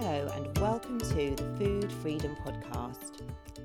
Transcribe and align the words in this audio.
Hello, 0.00 0.30
and 0.36 0.56
welcome 0.58 1.00
to 1.00 1.34
the 1.34 1.56
Food 1.58 1.92
Freedom 1.92 2.36
Podcast. 2.36 3.20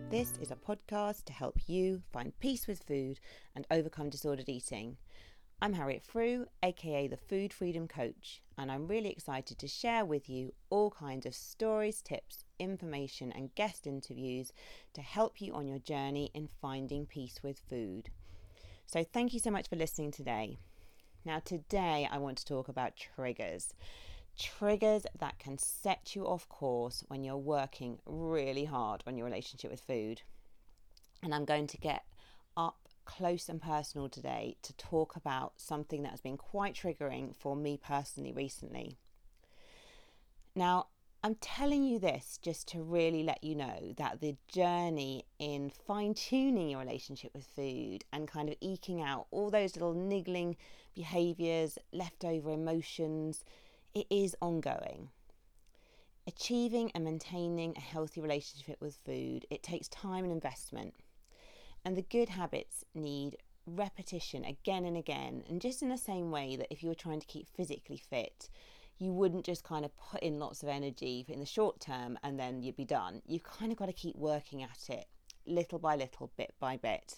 This 0.10 0.34
is 0.42 0.50
a 0.50 0.56
podcast 0.56 1.26
to 1.26 1.32
help 1.32 1.60
you 1.68 2.02
find 2.12 2.38
peace 2.40 2.66
with 2.66 2.82
food 2.88 3.20
and 3.56 3.68
overcome 3.70 4.10
disordered 4.10 4.50
eating. 4.50 4.98
I'm 5.62 5.74
Harriet 5.74 6.04
Frew, 6.04 6.48
aka 6.64 7.08
the 7.08 7.18
Food 7.18 7.54
Freedom 7.54 7.88
Coach, 7.88 8.42
and 8.58 8.72
I'm 8.72 8.88
really 8.88 9.12
excited 9.12 9.60
to 9.60 9.68
share 9.68 10.06
with 10.06 10.28
you 10.28 10.54
all 10.72 10.90
kinds 10.90 11.28
of 11.28 11.36
stories, 11.36 12.02
tips, 12.02 12.46
information, 12.58 13.32
and 13.32 13.54
guest 13.54 13.86
interviews 13.86 14.52
to 14.96 15.02
help 15.02 15.40
you 15.40 15.54
on 15.54 15.68
your 15.68 15.78
journey 15.78 16.32
in 16.34 16.50
finding 16.60 17.06
peace 17.06 17.44
with 17.44 17.62
food. 17.70 18.10
So, 18.88 19.04
thank 19.04 19.36
you 19.36 19.40
so 19.40 19.52
much 19.52 19.70
for 19.70 19.76
listening 19.76 20.10
today. 20.10 20.58
Now, 21.26 21.42
today 21.46 22.10
I 22.12 22.18
want 22.18 22.40
to 22.40 22.46
talk 22.46 22.70
about 22.70 22.98
triggers. 22.98 23.76
Triggers 24.38 25.06
that 25.20 25.40
can 25.40 25.58
set 25.58 26.16
you 26.16 26.26
off 26.26 26.50
course 26.50 27.04
when 27.08 27.24
you're 27.24 27.38
working 27.38 28.00
really 28.06 28.66
hard 28.66 29.04
on 29.06 29.18
your 29.18 29.26
relationship 29.26 29.72
with 29.72 29.82
food. 29.82 30.22
And 31.22 31.34
I'm 31.34 31.46
going 31.46 31.68
to 31.68 31.78
get 31.78 32.04
up 32.58 32.78
close 33.06 33.50
and 33.50 33.62
personal 33.62 34.10
today 34.10 34.56
to 34.64 34.74
talk 34.74 35.16
about 35.16 35.54
something 35.58 36.04
that 36.04 36.12
has 36.12 36.22
been 36.22 36.38
quite 36.38 36.74
triggering 36.74 37.36
for 37.36 37.56
me 37.56 37.78
personally 37.78 38.32
recently. 38.32 38.98
Now, 40.56 40.88
I'm 41.26 41.36
telling 41.36 41.86
you 41.86 42.00
this 42.00 42.38
just 42.42 42.68
to 42.70 42.84
really 42.84 43.24
let 43.24 43.44
you 43.44 43.56
know 43.56 43.94
that 43.98 44.20
the 44.20 44.36
journey 44.50 45.24
in 45.40 45.70
fine 45.70 46.14
tuning 46.14 46.70
your 46.70 46.82
relationship 46.82 47.34
with 47.34 47.46
food 47.46 48.04
and 48.12 48.28
kind 48.28 48.50
of 48.50 48.56
eking 48.60 49.02
out 49.02 49.28
all 49.32 49.50
those 49.50 49.78
little 49.78 49.94
niggling 49.94 50.58
behaviors, 50.94 51.78
leftover 51.94 52.52
emotions, 52.52 53.46
it 53.94 54.08
is 54.10 54.36
ongoing. 54.42 55.10
Achieving 56.26 56.92
and 56.96 57.04
maintaining 57.04 57.74
a 57.76 57.82
healthy 57.82 58.22
relationship 58.22 58.80
with 58.80 58.98
food, 59.06 59.46
it 59.50 59.62
takes 59.62 59.88
time 59.90 60.24
and 60.24 60.32
investment. 60.32 60.94
And 61.84 61.98
the 61.98 62.02
good 62.02 62.30
habits 62.30 62.86
need 62.96 63.38
repetition 63.66 64.46
again 64.46 64.86
and 64.86 64.96
again. 64.96 65.44
And 65.50 65.62
just 65.62 65.82
in 65.82 65.90
the 65.90 65.98
same 65.98 66.32
way 66.32 66.56
that 66.56 66.72
if 66.72 66.82
you 66.82 66.90
were 66.90 66.96
trying 66.96 67.20
to 67.20 67.28
keep 67.28 67.48
physically 67.48 68.02
fit, 68.10 68.50
you 68.98 69.12
wouldn't 69.12 69.46
just 69.46 69.64
kind 69.64 69.84
of 69.84 69.96
put 69.98 70.22
in 70.22 70.40
lots 70.40 70.64
of 70.64 70.70
energy 70.70 71.26
in 71.28 71.40
the 71.40 71.46
short 71.46 71.80
term 71.80 72.18
and 72.24 72.40
then 72.40 72.62
you'd 72.62 72.78
be 72.78 72.86
done. 72.86 73.22
You've 73.26 73.44
kind 73.44 73.72
of 73.72 73.78
got 73.78 73.88
to 73.88 73.94
keep 73.94 74.16
working 74.16 74.64
at 74.64 74.90
it 74.90 75.06
little 75.46 75.80
by 75.80 75.96
little, 75.96 76.32
bit 76.38 76.54
by 76.60 76.78
bit. 76.78 77.16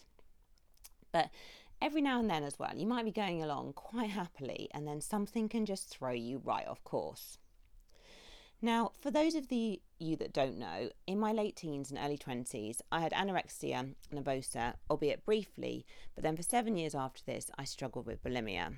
But 1.12 1.30
every 1.86 2.02
now 2.02 2.20
and 2.20 2.28
then 2.28 2.44
as 2.44 2.58
well, 2.58 2.72
you 2.76 2.88
might 2.88 3.06
be 3.06 3.12
going 3.12 3.44
along 3.44 3.72
quite 3.74 4.10
happily 4.10 4.68
and 4.74 4.88
then 4.88 5.00
something 5.00 5.48
can 5.48 5.68
just 5.68 5.88
throw 5.88 6.12
you 6.12 6.42
right 6.44 6.68
off 6.68 6.84
course. 6.84 7.38
Now, 8.60 8.92
for 9.00 9.12
those 9.12 9.36
of 9.36 9.50
the, 9.50 9.80
you 10.00 10.16
that 10.16 10.34
don't 10.34 10.58
know, 10.58 10.90
in 11.06 11.20
my 11.20 11.32
late 11.32 11.56
teens 11.56 11.92
and 11.92 12.00
early 12.04 12.18
20s, 12.18 12.78
I 12.92 13.02
had 13.02 13.12
anorexia 13.12 13.94
nervosa, 14.12 14.74
albeit 14.90 15.24
briefly, 15.26 15.86
but 16.16 16.24
then 16.24 16.36
for 16.36 16.42
seven 16.42 16.76
years 16.76 16.96
after 16.96 17.22
this, 17.24 17.52
I 17.56 17.66
struggled 17.66 18.08
with 18.08 18.24
bulimia. 18.24 18.78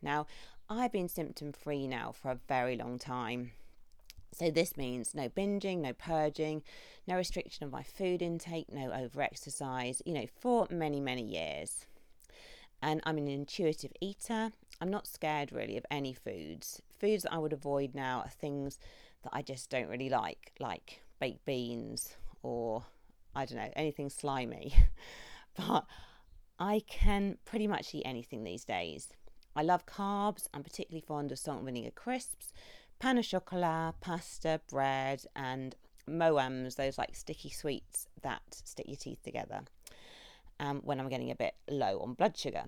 Now, 0.00 0.26
I've 0.70 0.92
been 0.92 1.08
symptom 1.08 1.52
free 1.52 1.86
now 1.86 2.10
for 2.10 2.30
a 2.30 2.40
very 2.48 2.74
long 2.74 2.98
time. 2.98 3.52
So, 4.32 4.50
this 4.50 4.78
means 4.78 5.14
no 5.14 5.28
binging, 5.28 5.78
no 5.80 5.92
purging, 5.92 6.62
no 7.06 7.16
restriction 7.16 7.64
of 7.66 7.72
my 7.72 7.82
food 7.82 8.22
intake, 8.22 8.72
no 8.72 8.92
over 8.92 9.20
exercise, 9.20 10.00
you 10.06 10.14
know, 10.14 10.26
for 10.40 10.66
many, 10.70 11.00
many 11.00 11.22
years. 11.22 11.84
And 12.82 13.00
I'm 13.04 13.18
an 13.18 13.28
intuitive 13.28 13.92
eater. 14.00 14.50
I'm 14.80 14.90
not 14.90 15.06
scared 15.06 15.52
really 15.52 15.76
of 15.76 15.84
any 15.90 16.14
foods. 16.14 16.80
Foods 16.98 17.24
that 17.24 17.32
I 17.32 17.38
would 17.38 17.52
avoid 17.52 17.94
now 17.94 18.20
are 18.20 18.30
things 18.30 18.78
that 19.22 19.30
I 19.32 19.42
just 19.42 19.68
don't 19.70 19.88
really 19.88 20.08
like, 20.08 20.52
like 20.58 21.02
baked 21.20 21.44
beans 21.44 22.16
or 22.42 22.84
I 23.34 23.44
don't 23.44 23.58
know, 23.58 23.70
anything 23.76 24.08
slimy. 24.08 24.74
but 25.56 25.84
I 26.58 26.82
can 26.86 27.38
pretty 27.44 27.66
much 27.66 27.94
eat 27.94 28.02
anything 28.04 28.44
these 28.44 28.64
days. 28.64 29.08
I 29.54 29.62
love 29.62 29.86
carbs. 29.86 30.46
I'm 30.54 30.62
particularly 30.62 31.04
fond 31.06 31.32
of 31.32 31.38
salt 31.38 31.58
and 31.58 31.66
vinegar 31.66 31.90
crisps, 31.90 32.52
pain 32.98 33.18
au 33.18 33.22
chocolat, 33.22 33.94
pasta, 34.00 34.60
bread, 34.70 35.24
and 35.34 35.76
Maoams, 36.08 36.76
those 36.76 36.98
like 36.98 37.14
sticky 37.14 37.50
sweets 37.50 38.08
that 38.22 38.42
stick 38.50 38.86
your 38.88 38.96
teeth 38.96 39.22
together 39.22 39.62
um, 40.60 40.80
when 40.84 41.00
I'm 41.00 41.08
getting 41.08 41.30
a 41.32 41.34
bit 41.34 41.54
low 41.68 41.98
on 42.00 42.14
blood 42.14 42.36
sugar. 42.36 42.64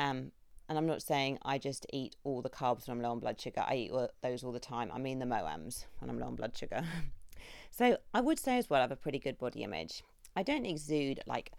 Um, 0.00 0.32
and 0.68 0.78
I'm 0.78 0.86
not 0.86 1.02
saying 1.02 1.38
I 1.42 1.58
just 1.58 1.86
eat 1.92 2.16
all 2.24 2.40
the 2.40 2.50
carbs 2.50 2.88
when 2.88 2.96
I'm 2.96 3.02
low 3.02 3.10
on 3.10 3.20
blood 3.20 3.40
sugar. 3.40 3.62
I 3.66 3.74
eat 3.74 3.92
those 4.22 4.42
all 4.42 4.52
the 4.52 4.58
time. 4.58 4.90
I 4.92 4.98
mean 4.98 5.18
the 5.18 5.26
Maoams 5.26 5.84
when 5.98 6.08
I'm 6.08 6.18
low 6.18 6.26
on 6.26 6.34
blood 6.34 6.56
sugar. 6.56 6.82
so 7.70 7.98
I 8.14 8.20
would 8.20 8.38
say 8.38 8.56
as 8.58 8.70
well, 8.70 8.80
I 8.80 8.82
have 8.82 8.90
a 8.90 8.96
pretty 8.96 9.18
good 9.18 9.38
body 9.38 9.62
image. 9.62 10.02
I 10.34 10.42
don't 10.42 10.64
exude 10.64 11.20
like 11.26 11.52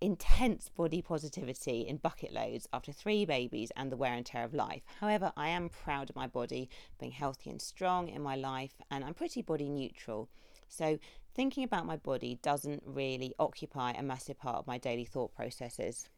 intense 0.00 0.70
body 0.70 1.02
positivity 1.02 1.80
in 1.80 1.96
bucket 1.96 2.32
loads 2.32 2.68
after 2.72 2.92
three 2.92 3.24
babies 3.24 3.70
and 3.76 3.92
the 3.92 3.96
wear 3.96 4.14
and 4.14 4.24
tear 4.24 4.44
of 4.44 4.54
life. 4.54 4.82
However, 5.00 5.32
I 5.36 5.48
am 5.48 5.68
proud 5.68 6.08
of 6.08 6.16
my 6.16 6.26
body 6.26 6.70
being 6.98 7.12
healthy 7.12 7.50
and 7.50 7.60
strong 7.60 8.08
in 8.08 8.22
my 8.22 8.36
life, 8.36 8.74
and 8.90 9.04
I'm 9.04 9.14
pretty 9.14 9.42
body 9.42 9.68
neutral. 9.68 10.28
So, 10.68 10.98
thinking 11.38 11.62
about 11.62 11.86
my 11.86 11.96
body 11.96 12.36
doesn't 12.42 12.82
really 12.84 13.32
occupy 13.38 13.92
a 13.92 14.02
massive 14.02 14.36
part 14.36 14.56
of 14.56 14.66
my 14.66 14.76
daily 14.76 15.04
thought 15.04 15.32
processes. 15.36 16.08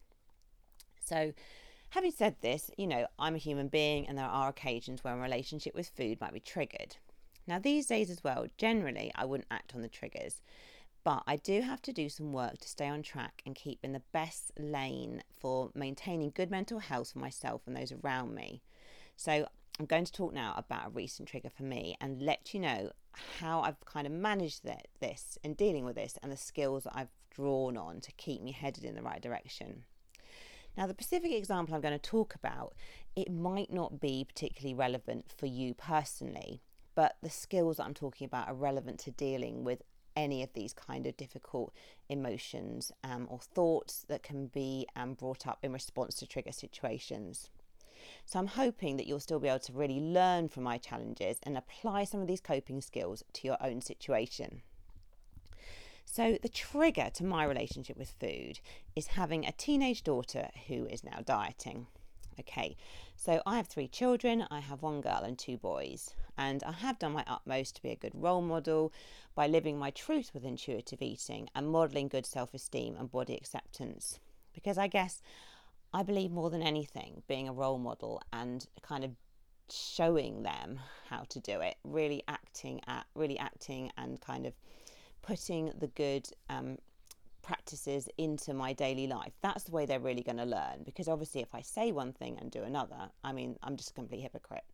So, 1.05 1.35
having 1.91 2.11
said 2.11 2.37
this, 2.41 2.71
you 2.79 2.87
know, 2.87 3.07
I'm 3.19 3.35
a 3.35 3.39
human 3.47 3.69
being 3.69 4.09
and 4.09 4.17
there 4.17 4.25
are 4.25 4.49
occasions 4.49 5.05
where 5.05 5.15
a 5.15 5.21
relationship 5.21 5.75
with 5.75 5.91
food 5.95 6.23
might 6.23 6.33
be 6.33 6.41
triggered. 6.41 6.97
Now, 7.47 7.59
these 7.59 7.85
days 7.85 8.09
as 8.09 8.25
well, 8.25 8.47
generally, 8.57 9.13
I 9.15 9.27
wouldn't 9.27 9.49
act 9.51 9.75
on 9.75 9.83
the 9.83 9.91
triggers, 9.91 10.41
but 11.05 11.23
I 11.27 11.37
do 11.37 11.61
have 11.61 11.83
to 11.83 11.93
do 11.93 12.09
some 12.09 12.33
work 12.33 12.57
to 12.57 12.69
stay 12.69 12.89
on 12.89 13.03
track 13.03 13.43
and 13.45 13.55
keep 13.55 13.79
in 13.83 13.93
the 13.93 14.03
best 14.13 14.53
lane 14.59 15.23
for 15.39 15.71
maintaining 15.75 16.31
good 16.31 16.51
mental 16.51 16.79
health 16.79 17.13
for 17.13 17.19
myself 17.19 17.61
and 17.67 17.77
those 17.77 17.93
around 17.93 18.35
me. 18.35 18.63
So, 19.21 19.47
I'm 19.79 19.85
going 19.85 20.07
to 20.07 20.13
talk 20.13 20.33
now 20.33 20.55
about 20.57 20.87
a 20.87 20.91
recent 20.91 21.29
trigger 21.29 21.51
for 21.51 21.63
me 21.63 21.95
and 22.01 22.23
let 22.23 22.55
you 22.55 22.61
know 22.61 22.91
how 23.39 23.61
I've 23.61 23.79
kind 23.85 24.07
of 24.07 24.15
managed 24.15 24.65
that, 24.65 24.89
this 24.99 25.37
and 25.45 25.55
dealing 25.59 25.85
with 25.85 25.97
this 25.97 26.17
and 26.23 26.33
the 26.33 26.39
skills 26.39 26.85
that 26.85 26.97
I've 26.97 27.11
drawn 27.29 27.77
on 27.77 28.01
to 28.01 28.13
keep 28.13 28.41
me 28.41 28.53
headed 28.53 28.83
in 28.83 28.95
the 28.95 29.03
right 29.03 29.21
direction. 29.21 29.83
Now, 30.75 30.87
the 30.87 30.95
specific 30.95 31.33
example 31.33 31.75
I'm 31.75 31.83
going 31.83 31.93
to 31.93 32.11
talk 32.11 32.35
about, 32.35 32.73
it 33.15 33.31
might 33.31 33.71
not 33.71 34.01
be 34.01 34.25
particularly 34.25 34.73
relevant 34.73 35.35
for 35.37 35.45
you 35.45 35.75
personally, 35.75 36.63
but 36.95 37.19
the 37.23 37.29
skills 37.29 37.77
that 37.77 37.85
I'm 37.85 37.93
talking 37.93 38.25
about 38.25 38.49
are 38.49 38.55
relevant 38.55 39.01
to 39.01 39.11
dealing 39.11 39.65
with 39.65 39.83
any 40.17 40.43
of 40.43 40.55
these 40.55 40.73
kind 40.73 41.07
of 41.07 41.19
difficult 41.19 41.75
emotions 42.09 42.91
um, 43.05 43.27
or 43.29 43.39
thoughts 43.39 44.07
that 44.09 44.23
can 44.23 44.47
be 44.47 44.87
um, 44.97 45.13
brought 45.13 45.47
up 45.47 45.59
in 45.63 45.75
response 45.75 46.15
to 46.15 46.27
trigger 46.27 46.53
situations. 46.53 47.51
So 48.27 48.39
I'm 48.39 48.47
hoping 48.47 48.97
that 48.97 49.07
you'll 49.07 49.21
still 49.21 49.41
be 49.41 49.49
able 49.49 49.61
to 49.61 49.73
really 49.73 50.01
learn 50.01 50.49
from 50.49 50.63
my 50.63 50.79
challenges 50.79 51.39
and 51.43 51.57
apply 51.57 52.05
some 52.05 52.21
of 52.21 52.27
these 52.27 52.41
coping 52.41 52.81
skills 52.81 53.23
to 53.35 53.47
your 53.47 53.57
own 53.61 53.81
situation. 53.81 54.63
So, 56.13 56.39
the 56.43 56.49
trigger 56.49 57.09
to 57.15 57.25
my 57.25 57.45
relationship 57.45 57.97
with 57.97 58.17
food 58.19 58.59
is 58.97 59.09
having 59.09 59.47
a 59.47 59.53
teenage 59.53 60.03
daughter 60.03 60.49
who 60.67 60.87
is 60.87 61.05
now 61.05 61.21
dieting. 61.25 61.87
Okay, 62.41 62.77
so 63.17 63.43
I 63.45 63.57
have 63.59 63.69
three 63.69 63.87
children. 63.87 64.47
I 64.51 64.61
have 64.61 64.83
one 64.83 65.03
girl 65.03 65.23
and 65.23 65.39
two 65.39 65.57
boys, 65.57 66.15
and 66.39 66.65
I 66.65 66.73
have 66.73 66.99
done 66.99 67.13
my 67.13 67.25
utmost 67.29 67.77
to 67.77 67.83
be 67.83 67.91
a 67.91 67.97
good 67.97 68.15
role 68.15 68.41
model 68.41 68.93
by 69.35 69.47
living 69.47 69.79
my 69.79 69.91
truth 69.91 70.33
with 70.33 70.45
intuitive 70.45 71.03
eating 71.03 71.49
and 71.55 71.69
modeling 71.69 72.09
good 72.09 72.27
self 72.27 72.55
esteem 72.55 72.97
and 72.99 73.11
body 73.11 73.37
acceptance. 73.37 74.19
Because 74.53 74.79
I 74.79 74.87
guess 74.87 75.23
I 75.93 76.03
believe 76.03 76.31
more 76.31 76.51
than 76.51 76.63
anything, 76.63 77.23
being 77.27 77.49
a 77.49 77.53
role 77.53 77.79
model 77.79 78.23
and 78.33 78.67
kind 78.83 79.05
of 79.05 79.11
showing 79.71 80.43
them 80.43 80.79
how 81.09 81.25
to 81.29 81.41
do 81.41 81.61
it, 81.61 81.77
really 81.85 82.23
acting 82.29 82.81
at, 82.87 83.07
really 83.15 83.39
acting 83.39 83.91
and 83.97 84.21
kind 84.21 84.47
of 84.47 84.55
putting 85.23 85.73
the 85.79 85.89
good 85.89 86.29
um, 86.49 86.79
practices 87.43 88.09
into 88.19 88.55
my 88.55 88.73
daily 88.73 89.07
life. 89.07 89.33
That's 89.43 89.65
the 89.65 89.73
way 89.73 89.87
they're 89.87 90.01
really 90.01 90.23
going 90.23 90.39
to 90.39 90.45
learn. 90.45 90.83
Because 90.85 91.09
obviously, 91.09 91.41
if 91.41 91.55
I 91.55 91.61
say 91.61 91.93
one 91.93 92.13
thing 92.13 92.39
and 92.41 92.51
do 92.51 92.63
another, 92.63 93.11
I 93.25 93.33
mean, 93.33 93.57
I'm 93.63 93.77
just 93.77 93.91
a 93.91 93.95
complete 93.95 94.21
hypocrite. 94.21 94.65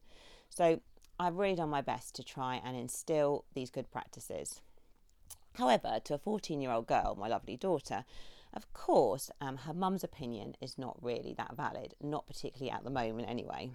So 0.50 0.80
I've 1.18 1.36
really 1.36 1.56
done 1.56 1.70
my 1.70 1.80
best 1.80 2.14
to 2.16 2.24
try 2.24 2.60
and 2.64 2.76
instill 2.76 3.44
these 3.54 3.70
good 3.70 3.90
practices. 3.90 4.60
However, 5.54 6.00
to 6.04 6.14
a 6.14 6.18
14 6.18 6.60
year 6.60 6.70
old 6.70 6.86
girl, 6.86 7.16
my 7.18 7.28
lovely 7.28 7.56
daughter, 7.56 8.04
of 8.56 8.72
course, 8.72 9.30
um, 9.40 9.58
her 9.58 9.74
mum's 9.74 10.02
opinion 10.02 10.56
is 10.62 10.78
not 10.78 10.96
really 11.02 11.34
that 11.36 11.54
valid, 11.56 11.94
not 12.00 12.26
particularly 12.26 12.70
at 12.70 12.84
the 12.84 12.90
moment 12.90 13.28
anyway. 13.28 13.70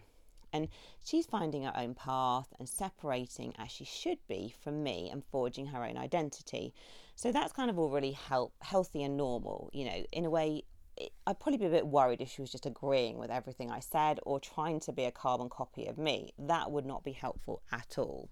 And 0.52 0.68
she's 1.06 1.26
finding 1.26 1.64
her 1.64 1.78
own 1.78 1.94
path 1.94 2.48
and 2.60 2.68
separating 2.68 3.54
as 3.58 3.72
she 3.72 3.86
should 3.86 4.18
be 4.28 4.54
from 4.62 4.84
me 4.84 5.10
and 5.10 5.24
forging 5.24 5.68
her 5.68 5.86
own 5.86 5.98
identity. 5.98 6.74
So 7.16 7.32
that's 7.32 7.54
kind 7.54 7.70
of 7.70 7.78
all 7.78 7.90
really 7.90 8.12
help, 8.12 8.54
healthy 8.62 9.04
and 9.04 9.16
normal. 9.16 9.70
You 9.72 9.86
know, 9.86 10.04
in 10.12 10.26
a 10.26 10.30
way, 10.30 10.64
I'd 11.26 11.40
probably 11.40 11.60
be 11.60 11.68
a 11.68 11.70
bit 11.70 11.88
worried 11.88 12.20
if 12.20 12.30
she 12.30 12.42
was 12.42 12.52
just 12.52 12.66
agreeing 12.66 13.18
with 13.18 13.30
everything 13.30 13.72
I 13.72 13.80
said 13.80 14.20
or 14.24 14.40
trying 14.40 14.80
to 14.82 14.92
be 14.92 15.06
a 15.06 15.12
carbon 15.12 15.48
copy 15.48 15.86
of 15.86 15.98
me. 15.98 16.34
That 16.38 16.72
would 16.72 16.86
not 16.86 17.04
be 17.04 17.14
helpful 17.14 17.62
at 17.72 17.98
all. 17.98 18.30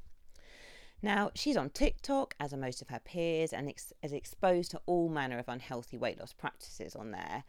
Now, 1.01 1.31
she's 1.33 1.55
on 1.55 1.69
TikTok, 1.69 2.35
as 2.39 2.53
are 2.53 2.57
most 2.57 2.81
of 2.81 2.89
her 2.89 2.99
peers, 2.99 3.53
and 3.53 3.69
ex- 3.69 3.93
is 4.03 4.11
exposed 4.11 4.71
to 4.71 4.81
all 4.85 5.09
manner 5.09 5.39
of 5.39 5.47
unhealthy 5.47 5.97
weight 5.97 6.19
loss 6.19 6.33
practices 6.33 6.95
on 6.95 7.11
there. 7.11 7.43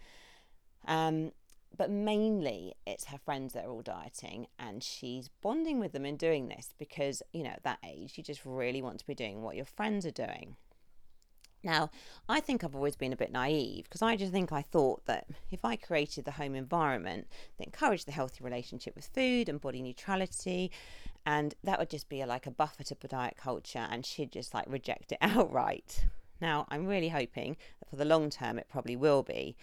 Um, 0.86 1.32
but 1.76 1.90
mainly 1.90 2.74
it's 2.86 3.06
her 3.06 3.18
friends 3.18 3.52
that 3.52 3.64
are 3.64 3.70
all 3.70 3.82
dieting 3.82 4.46
and 4.58 4.82
she's 4.82 5.28
bonding 5.40 5.78
with 5.78 5.92
them 5.92 6.04
in 6.04 6.16
doing 6.16 6.48
this 6.48 6.74
because 6.78 7.22
you 7.32 7.42
know 7.42 7.50
at 7.50 7.62
that 7.62 7.78
age 7.86 8.14
you 8.16 8.24
just 8.24 8.44
really 8.44 8.82
want 8.82 8.98
to 8.98 9.06
be 9.06 9.14
doing 9.14 9.42
what 9.42 9.56
your 9.56 9.64
friends 9.64 10.04
are 10.04 10.10
doing 10.10 10.56
now 11.62 11.90
i 12.28 12.40
think 12.40 12.64
i've 12.64 12.74
always 12.74 12.96
been 12.96 13.12
a 13.12 13.16
bit 13.16 13.30
naive 13.30 13.84
because 13.84 14.02
i 14.02 14.16
just 14.16 14.32
think 14.32 14.52
i 14.52 14.62
thought 14.62 15.04
that 15.06 15.26
if 15.50 15.64
i 15.64 15.76
created 15.76 16.24
the 16.24 16.32
home 16.32 16.54
environment 16.54 17.26
that 17.58 17.66
encouraged 17.66 18.06
the 18.06 18.12
healthy 18.12 18.42
relationship 18.42 18.94
with 18.96 19.06
food 19.06 19.48
and 19.48 19.60
body 19.60 19.82
neutrality 19.82 20.70
and 21.26 21.54
that 21.62 21.78
would 21.78 21.90
just 21.90 22.08
be 22.08 22.24
like 22.24 22.46
a 22.46 22.50
buffer 22.50 22.82
to 22.82 22.94
diet 23.08 23.36
culture 23.36 23.86
and 23.90 24.04
she'd 24.04 24.32
just 24.32 24.54
like 24.54 24.64
reject 24.68 25.12
it 25.12 25.18
outright 25.22 26.04
now 26.40 26.66
i'm 26.70 26.86
really 26.86 27.08
hoping 27.08 27.56
that 27.78 27.88
for 27.88 27.96
the 27.96 28.04
long 28.04 28.30
term 28.30 28.58
it 28.58 28.68
probably 28.70 28.96
will 28.96 29.22
be 29.22 29.56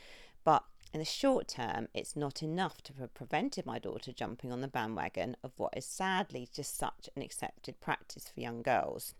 but 0.44 0.63
in 0.94 1.00
the 1.00 1.06
short 1.06 1.50
term, 1.50 1.89
it's 1.94 2.15
not 2.15 2.42
enough 2.42 2.81
to 2.83 2.94
have 2.94 3.13
prevented 3.13 3.65
my 3.65 3.77
daughter 3.77 4.13
jumping 4.13 4.51
on 4.51 4.62
the 4.62 4.68
bandwagon 4.68 5.36
of 5.44 5.51
what 5.57 5.74
is 5.75 5.86
sadly 5.86 6.48
just 6.54 6.77
such 6.77 7.09
an 7.15 7.21
accepted 7.21 7.80
practice 7.81 8.31
for 8.33 8.39
young 8.39 8.62
girls. 8.62 9.13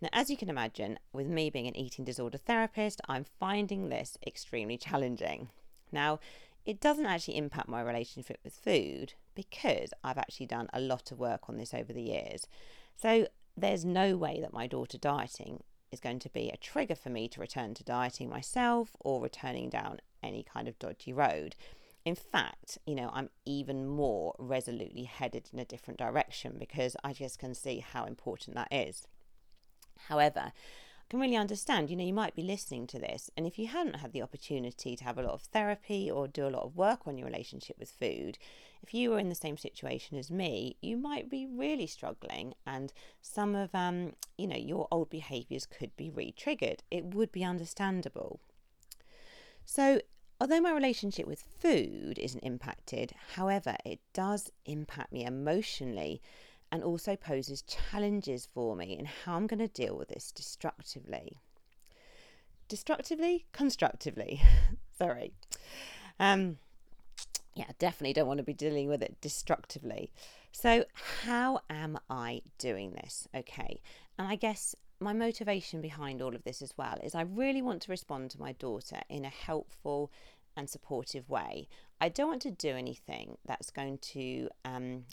Now, 0.00 0.08
as 0.12 0.30
you 0.30 0.36
can 0.36 0.48
imagine, 0.48 0.98
with 1.12 1.26
me 1.26 1.50
being 1.50 1.66
an 1.66 1.76
eating 1.76 2.04
disorder 2.04 2.38
therapist, 2.38 3.00
I'm 3.08 3.24
finding 3.40 3.88
this 3.88 4.16
extremely 4.24 4.78
challenging. 4.78 5.48
Now, 5.90 6.20
it 6.68 6.80
doesn't 6.80 7.06
actually 7.06 7.38
impact 7.38 7.66
my 7.66 7.80
relationship 7.80 8.38
with 8.44 8.52
food 8.52 9.14
because 9.34 9.88
I've 10.04 10.18
actually 10.18 10.44
done 10.44 10.68
a 10.74 10.80
lot 10.80 11.10
of 11.10 11.18
work 11.18 11.48
on 11.48 11.56
this 11.56 11.72
over 11.72 11.94
the 11.94 12.02
years. 12.02 12.46
So, 12.94 13.26
there's 13.56 13.86
no 13.86 14.18
way 14.18 14.38
that 14.42 14.52
my 14.52 14.66
daughter 14.66 14.98
dieting 14.98 15.62
is 15.90 15.98
going 15.98 16.18
to 16.18 16.28
be 16.28 16.50
a 16.50 16.58
trigger 16.58 16.94
for 16.94 17.08
me 17.08 17.26
to 17.28 17.40
return 17.40 17.72
to 17.72 17.82
dieting 17.82 18.28
myself 18.28 18.90
or 19.00 19.22
returning 19.22 19.70
down 19.70 20.00
any 20.22 20.42
kind 20.42 20.68
of 20.68 20.78
dodgy 20.78 21.10
road. 21.10 21.56
In 22.04 22.14
fact, 22.14 22.76
you 22.86 22.94
know, 22.94 23.10
I'm 23.14 23.30
even 23.46 23.86
more 23.86 24.34
resolutely 24.38 25.04
headed 25.04 25.48
in 25.50 25.58
a 25.58 25.64
different 25.64 25.98
direction 25.98 26.56
because 26.58 26.94
I 27.02 27.14
just 27.14 27.38
can 27.38 27.54
see 27.54 27.78
how 27.78 28.04
important 28.04 28.56
that 28.56 28.68
is. 28.70 29.08
However, 30.08 30.52
can 31.08 31.20
really 31.20 31.36
understand, 31.36 31.88
you 31.88 31.96
know, 31.96 32.04
you 32.04 32.12
might 32.12 32.36
be 32.36 32.42
listening 32.42 32.86
to 32.88 32.98
this, 32.98 33.30
and 33.36 33.46
if 33.46 33.58
you 33.58 33.66
hadn't 33.68 33.96
had 33.96 34.12
the 34.12 34.22
opportunity 34.22 34.94
to 34.94 35.04
have 35.04 35.16
a 35.16 35.22
lot 35.22 35.32
of 35.32 35.42
therapy 35.42 36.10
or 36.10 36.28
do 36.28 36.46
a 36.46 36.50
lot 36.50 36.64
of 36.64 36.76
work 36.76 37.06
on 37.06 37.16
your 37.16 37.26
relationship 37.26 37.76
with 37.78 37.90
food, 37.90 38.36
if 38.82 38.92
you 38.92 39.10
were 39.10 39.18
in 39.18 39.30
the 39.30 39.34
same 39.34 39.56
situation 39.56 40.18
as 40.18 40.30
me, 40.30 40.76
you 40.80 40.96
might 40.96 41.30
be 41.30 41.46
really 41.46 41.86
struggling, 41.86 42.54
and 42.66 42.92
some 43.22 43.54
of, 43.54 43.74
um, 43.74 44.12
you 44.36 44.46
know, 44.46 44.56
your 44.56 44.86
old 44.90 45.08
behaviours 45.08 45.66
could 45.66 45.96
be 45.96 46.10
re 46.10 46.32
triggered. 46.32 46.82
It 46.90 47.14
would 47.14 47.32
be 47.32 47.42
understandable. 47.42 48.40
So, 49.64 50.00
although 50.40 50.60
my 50.60 50.72
relationship 50.72 51.26
with 51.26 51.42
food 51.58 52.18
isn't 52.18 52.44
impacted, 52.44 53.12
however, 53.34 53.76
it 53.84 54.00
does 54.12 54.50
impact 54.66 55.12
me 55.12 55.24
emotionally 55.24 56.20
and 56.70 56.82
also 56.82 57.16
poses 57.16 57.62
challenges 57.62 58.46
for 58.52 58.76
me 58.76 58.96
in 58.98 59.06
how 59.06 59.36
I'm 59.36 59.46
going 59.46 59.60
to 59.60 59.68
deal 59.68 59.96
with 59.96 60.08
this 60.08 60.30
destructively. 60.32 61.38
Destructively? 62.68 63.46
Constructively. 63.52 64.42
Sorry. 64.98 65.32
Um, 66.20 66.58
yeah, 67.54 67.70
definitely 67.78 68.12
don't 68.12 68.28
want 68.28 68.38
to 68.38 68.44
be 68.44 68.52
dealing 68.52 68.88
with 68.88 69.02
it 69.02 69.16
destructively. 69.20 70.10
So, 70.52 70.84
how 71.22 71.60
am 71.70 71.98
I 72.08 72.42
doing 72.58 72.92
this? 72.92 73.26
Okay. 73.34 73.80
And 74.18 74.28
I 74.28 74.36
guess 74.36 74.74
my 75.00 75.12
motivation 75.12 75.80
behind 75.80 76.20
all 76.20 76.34
of 76.34 76.44
this 76.44 76.60
as 76.60 76.72
well 76.76 76.98
is 77.02 77.14
I 77.14 77.22
really 77.22 77.62
want 77.62 77.82
to 77.82 77.90
respond 77.90 78.30
to 78.30 78.40
my 78.40 78.52
daughter 78.52 79.00
in 79.08 79.24
a 79.24 79.28
helpful 79.28 80.10
and 80.56 80.68
supportive 80.68 81.28
way. 81.28 81.68
I 82.00 82.08
don't 82.08 82.28
want 82.28 82.42
to 82.42 82.50
do 82.50 82.70
anything 82.70 83.38
that's 83.46 83.70
going 83.70 83.98
to 83.98 84.48
um, 84.64 85.04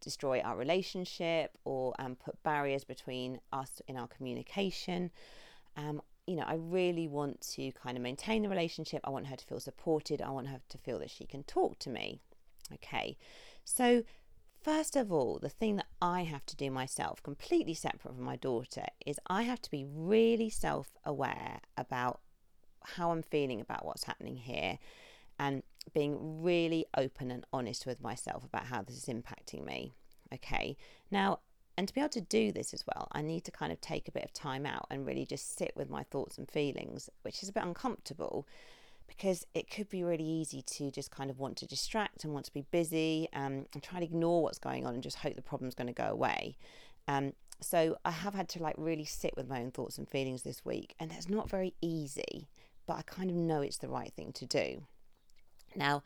destroy 0.00 0.40
our 0.40 0.56
relationship 0.56 1.56
or 1.64 1.94
um, 1.98 2.16
put 2.16 2.42
barriers 2.42 2.84
between 2.84 3.40
us 3.52 3.80
in 3.86 3.96
our 3.96 4.08
communication. 4.08 5.10
Um, 5.76 6.00
you 6.26 6.36
know, 6.36 6.44
I 6.46 6.54
really 6.54 7.08
want 7.08 7.40
to 7.52 7.72
kind 7.72 7.96
of 7.96 8.02
maintain 8.02 8.42
the 8.42 8.48
relationship. 8.48 9.00
I 9.04 9.10
want 9.10 9.26
her 9.28 9.36
to 9.36 9.44
feel 9.44 9.60
supported. 9.60 10.20
I 10.20 10.30
want 10.30 10.48
her 10.48 10.60
to 10.68 10.78
feel 10.78 10.98
that 10.98 11.10
she 11.10 11.24
can 11.24 11.42
talk 11.44 11.78
to 11.80 11.90
me. 11.90 12.20
Okay, 12.72 13.16
so 13.64 14.02
First 14.60 14.96
of 14.96 15.12
all, 15.12 15.38
the 15.38 15.48
thing 15.48 15.76
that 15.76 15.86
I 16.02 16.24
have 16.24 16.44
to 16.46 16.56
do 16.56 16.70
myself, 16.70 17.22
completely 17.22 17.74
separate 17.74 18.14
from 18.14 18.24
my 18.24 18.36
daughter, 18.36 18.84
is 19.06 19.20
I 19.26 19.42
have 19.42 19.62
to 19.62 19.70
be 19.70 19.84
really 19.84 20.50
self 20.50 20.90
aware 21.04 21.60
about 21.76 22.20
how 22.82 23.12
I'm 23.12 23.22
feeling 23.22 23.60
about 23.60 23.84
what's 23.84 24.04
happening 24.04 24.36
here 24.36 24.78
and 25.38 25.62
being 25.92 26.42
really 26.42 26.86
open 26.96 27.30
and 27.30 27.44
honest 27.52 27.86
with 27.86 28.00
myself 28.02 28.44
about 28.44 28.66
how 28.66 28.82
this 28.82 28.96
is 28.96 29.06
impacting 29.06 29.64
me. 29.64 29.92
Okay. 30.32 30.76
Now, 31.10 31.40
and 31.76 31.86
to 31.86 31.94
be 31.94 32.00
able 32.00 32.10
to 32.10 32.20
do 32.20 32.50
this 32.50 32.74
as 32.74 32.84
well, 32.86 33.08
I 33.12 33.22
need 33.22 33.44
to 33.44 33.50
kind 33.50 33.72
of 33.72 33.80
take 33.80 34.08
a 34.08 34.12
bit 34.12 34.24
of 34.24 34.32
time 34.32 34.66
out 34.66 34.86
and 34.90 35.06
really 35.06 35.24
just 35.24 35.56
sit 35.56 35.72
with 35.76 35.88
my 35.88 36.02
thoughts 36.02 36.36
and 36.36 36.50
feelings, 36.50 37.08
which 37.22 37.42
is 37.42 37.48
a 37.48 37.52
bit 37.52 37.62
uncomfortable 37.62 38.46
because 39.06 39.46
it 39.54 39.70
could 39.70 39.88
be 39.88 40.04
really 40.04 40.24
easy 40.24 40.62
to 40.62 40.90
just 40.90 41.10
kind 41.10 41.30
of 41.30 41.38
want 41.38 41.56
to 41.56 41.66
distract 41.66 42.24
and 42.24 42.32
want 42.32 42.44
to 42.44 42.52
be 42.52 42.64
busy 42.70 43.28
um, 43.32 43.66
and 43.72 43.82
try 43.82 43.98
to 43.98 44.04
ignore 44.04 44.42
what's 44.42 44.58
going 44.58 44.86
on 44.86 44.94
and 44.94 45.02
just 45.02 45.18
hope 45.18 45.34
the 45.34 45.42
problem's 45.42 45.74
going 45.74 45.86
to 45.86 45.92
go 45.92 46.04
away. 46.08 46.56
Um, 47.08 47.32
so 47.60 47.96
I 48.04 48.10
have 48.10 48.34
had 48.34 48.48
to 48.50 48.62
like 48.62 48.74
really 48.78 49.04
sit 49.04 49.34
with 49.36 49.48
my 49.48 49.60
own 49.60 49.70
thoughts 49.72 49.98
and 49.98 50.08
feelings 50.08 50.42
this 50.42 50.64
week, 50.64 50.94
and 51.00 51.10
that's 51.10 51.28
not 51.28 51.50
very 51.50 51.74
easy, 51.80 52.48
but 52.86 52.98
I 52.98 53.02
kind 53.02 53.30
of 53.30 53.36
know 53.36 53.62
it's 53.62 53.78
the 53.78 53.88
right 53.88 54.12
thing 54.14 54.32
to 54.34 54.46
do. 54.46 54.82
Now, 55.74 56.02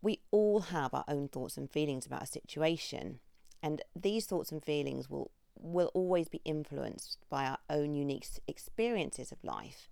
we 0.00 0.20
all 0.30 0.60
have 0.60 0.94
our 0.94 1.04
own 1.08 1.28
thoughts 1.28 1.56
and 1.56 1.70
feelings 1.70 2.06
about 2.06 2.22
a 2.22 2.26
situation, 2.26 3.20
and 3.62 3.82
these 3.96 4.26
thoughts 4.26 4.52
and 4.52 4.64
feelings 4.64 5.10
will 5.10 5.30
will 5.60 5.90
always 5.92 6.28
be 6.28 6.40
influenced 6.44 7.18
by 7.28 7.44
our 7.44 7.58
own 7.68 7.92
unique 7.92 8.26
experiences 8.46 9.32
of 9.32 9.42
life. 9.42 9.88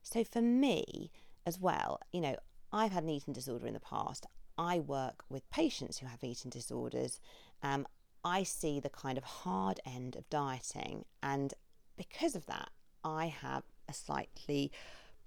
So 0.00 0.22
for 0.22 0.40
me, 0.40 1.10
as 1.44 1.58
well, 1.58 2.00
you 2.12 2.20
know, 2.20 2.36
I've 2.72 2.92
had 2.92 3.02
an 3.02 3.08
eating 3.08 3.34
disorder 3.34 3.66
in 3.66 3.74
the 3.74 3.80
past. 3.80 4.26
I 4.56 4.78
work 4.78 5.24
with 5.28 5.50
patients 5.50 5.98
who 5.98 6.06
have 6.06 6.22
eating 6.22 6.50
disorders. 6.50 7.18
Um, 7.64 7.86
I 8.24 8.44
see 8.44 8.78
the 8.78 8.90
kind 8.90 9.18
of 9.18 9.24
hard 9.24 9.80
end 9.84 10.14
of 10.14 10.28
dieting, 10.30 11.04
and 11.22 11.54
because 11.96 12.36
of 12.36 12.46
that, 12.46 12.70
I 13.04 13.26
have 13.26 13.64
a 13.88 13.92
slightly 13.92 14.70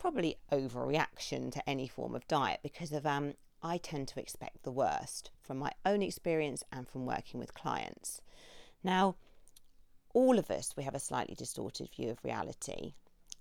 probably 0.02 0.38
overreaction 0.52 1.52
to 1.52 1.70
any 1.70 1.88
form 1.88 2.16
of 2.16 2.28
diet 2.28 2.60
because 2.64 2.92
of 2.92 3.06
um, 3.06 3.34
I 3.64 3.78
tend 3.78 4.08
to 4.10 4.20
expect 4.20 4.64
the 4.64 4.72
worst 4.72 5.32
from 5.40 5.58
my 5.60 5.72
own 5.86 6.02
experience 6.02 6.64
and 6.72 6.88
from 6.88 7.06
working 7.06 7.40
with 7.40 7.54
clients. 7.54 8.22
Now, 8.84 9.16
all 10.14 10.40
of 10.40 10.50
us, 10.50 10.74
we 10.76 10.84
have 10.84 10.96
a 10.96 11.00
slightly 11.00 11.36
distorted 11.36 11.90
view 11.96 12.10
of 12.10 12.24
reality 12.24 12.94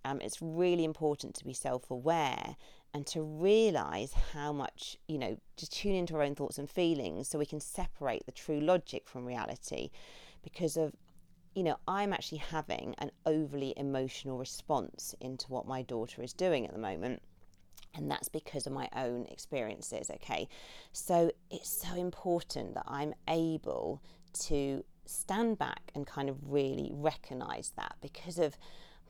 um, 0.04 0.20
it's 0.20 0.40
really 0.40 0.84
important 0.84 1.34
to 1.36 1.44
be 1.44 1.52
self 1.52 1.90
aware 1.90 2.56
and 2.92 3.06
to 3.06 3.22
realize 3.22 4.14
how 4.32 4.52
much, 4.52 4.96
you 5.06 5.18
know, 5.18 5.36
to 5.56 5.70
tune 5.70 5.94
into 5.94 6.14
our 6.16 6.22
own 6.22 6.34
thoughts 6.34 6.58
and 6.58 6.68
feelings 6.68 7.28
so 7.28 7.38
we 7.38 7.46
can 7.46 7.60
separate 7.60 8.26
the 8.26 8.32
true 8.32 8.60
logic 8.60 9.08
from 9.08 9.24
reality 9.24 9.90
because 10.42 10.76
of, 10.76 10.94
you 11.54 11.62
know, 11.62 11.76
I'm 11.88 12.12
actually 12.12 12.38
having 12.38 12.94
an 12.98 13.10
overly 13.26 13.74
emotional 13.76 14.38
response 14.38 15.14
into 15.20 15.46
what 15.48 15.66
my 15.66 15.82
daughter 15.82 16.22
is 16.22 16.32
doing 16.32 16.66
at 16.66 16.72
the 16.72 16.78
moment. 16.78 17.22
And 17.94 18.08
that's 18.08 18.28
because 18.28 18.66
of 18.66 18.72
my 18.72 18.88
own 18.94 19.26
experiences, 19.26 20.10
okay? 20.10 20.48
So 20.92 21.32
it's 21.50 21.68
so 21.68 21.96
important 21.96 22.74
that 22.74 22.84
I'm 22.86 23.14
able 23.26 24.00
to 24.44 24.84
stand 25.06 25.58
back 25.58 25.90
and 25.94 26.06
kind 26.06 26.28
of 26.28 26.36
really 26.46 26.92
recognize 26.94 27.72
that 27.76 27.96
because 28.00 28.38
of 28.38 28.56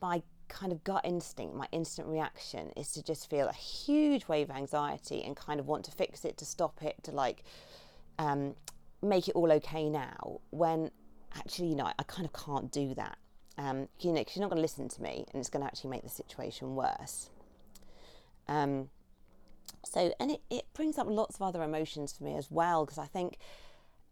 my 0.01 0.23
kind 0.47 0.71
of 0.71 0.83
gut 0.83 1.05
instinct, 1.05 1.55
my 1.55 1.67
instant 1.71 2.07
reaction 2.07 2.71
is 2.75 2.91
to 2.93 3.03
just 3.03 3.29
feel 3.29 3.47
a 3.47 3.53
huge 3.53 4.27
wave 4.27 4.49
of 4.49 4.55
anxiety 4.55 5.23
and 5.23 5.35
kind 5.35 5.59
of 5.59 5.67
want 5.67 5.85
to 5.85 5.91
fix 5.91 6.25
it, 6.25 6.37
to 6.37 6.45
stop 6.45 6.81
it, 6.81 6.95
to 7.03 7.11
like 7.11 7.43
um, 8.17 8.55
make 9.01 9.27
it 9.27 9.35
all 9.35 9.51
okay 9.51 9.89
now. 9.89 10.39
When 10.49 10.89
actually, 11.35 11.69
you 11.69 11.75
know, 11.75 11.85
I, 11.85 12.03
kind 12.03 12.25
of 12.25 12.33
can't 12.33 12.71
do 12.71 12.93
that. 12.95 13.17
Um, 13.57 13.87
you 13.99 14.11
know, 14.11 14.19
because 14.19 14.35
you're 14.35 14.41
not 14.41 14.49
going 14.49 14.57
to 14.57 14.61
listen 14.61 14.87
to 14.89 15.01
me, 15.01 15.25
and 15.31 15.39
it's 15.39 15.49
going 15.49 15.61
to 15.61 15.67
actually 15.67 15.89
make 15.91 16.03
the 16.03 16.09
situation 16.09 16.75
worse. 16.75 17.29
Um, 18.47 18.89
so, 19.85 20.13
and 20.19 20.31
it, 20.31 20.41
it 20.49 20.65
brings 20.73 20.97
up 20.97 21.07
lots 21.09 21.35
of 21.35 21.41
other 21.41 21.61
emotions 21.63 22.13
for 22.13 22.23
me 22.23 22.35
as 22.35 22.49
well, 22.49 22.85
because 22.85 22.97
I 22.97 23.05
think 23.05 23.37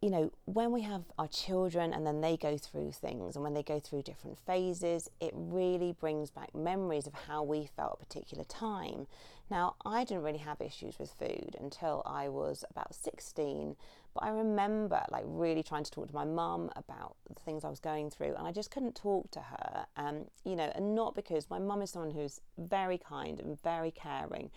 you 0.02 0.10
know, 0.10 0.32
when 0.46 0.72
we 0.72 0.82
have 0.82 1.04
our 1.18 1.28
children 1.28 1.94
and 1.94 2.08
then 2.08 2.22
they 2.22 2.38
go 2.38 2.58
through 2.58 2.92
things 2.94 3.36
and 3.36 3.44
when 3.44 3.54
they 3.54 3.64
go 3.64 3.80
through 3.80 4.02
different 4.04 4.38
phases, 4.40 5.10
it 5.20 5.32
really 5.36 5.92
brings 5.92 6.32
back 6.32 6.56
memories 6.56 7.06
of 7.06 7.14
how 7.28 7.44
we 7.44 7.68
felt 7.76 8.00
at 8.00 8.04
a 8.04 8.06
particular 8.06 8.44
time. 8.46 9.08
Now, 9.52 9.76
I 9.86 10.06
didn't 10.06 10.24
really 10.24 10.40
have 10.40 10.62
issues 10.62 10.98
with 11.00 11.12
food 11.12 11.58
until 11.60 12.02
I 12.06 12.30
was 12.30 12.64
about 12.70 12.96
16. 12.96 13.76
But 14.14 14.24
I 14.24 14.30
remember 14.30 15.02
like 15.12 15.24
really 15.26 15.64
trying 15.64 15.84
to 15.84 15.92
talk 15.92 16.08
to 16.08 16.16
my 16.16 16.26
mum 16.26 16.72
about 16.76 17.16
the 17.28 17.40
things 17.42 17.64
I 17.64 17.70
was 17.70 17.80
going 17.80 18.10
through, 18.10 18.36
and 18.36 18.48
I 18.48 18.52
just 18.52 18.72
couldn't 18.72 18.96
talk 18.96 19.30
to 19.32 19.40
her. 19.40 19.86
Um, 19.98 20.26
you 20.44 20.56
know, 20.56 20.72
and 20.76 20.96
not 20.96 21.16
because 21.16 21.50
my 21.50 21.60
mum 21.60 21.82
is 21.82 21.92
someone 21.92 22.12
who's 22.12 22.42
very 22.58 22.98
kind 22.98 23.40
and 23.40 23.62
very 23.62 23.92
caring, 23.92 24.50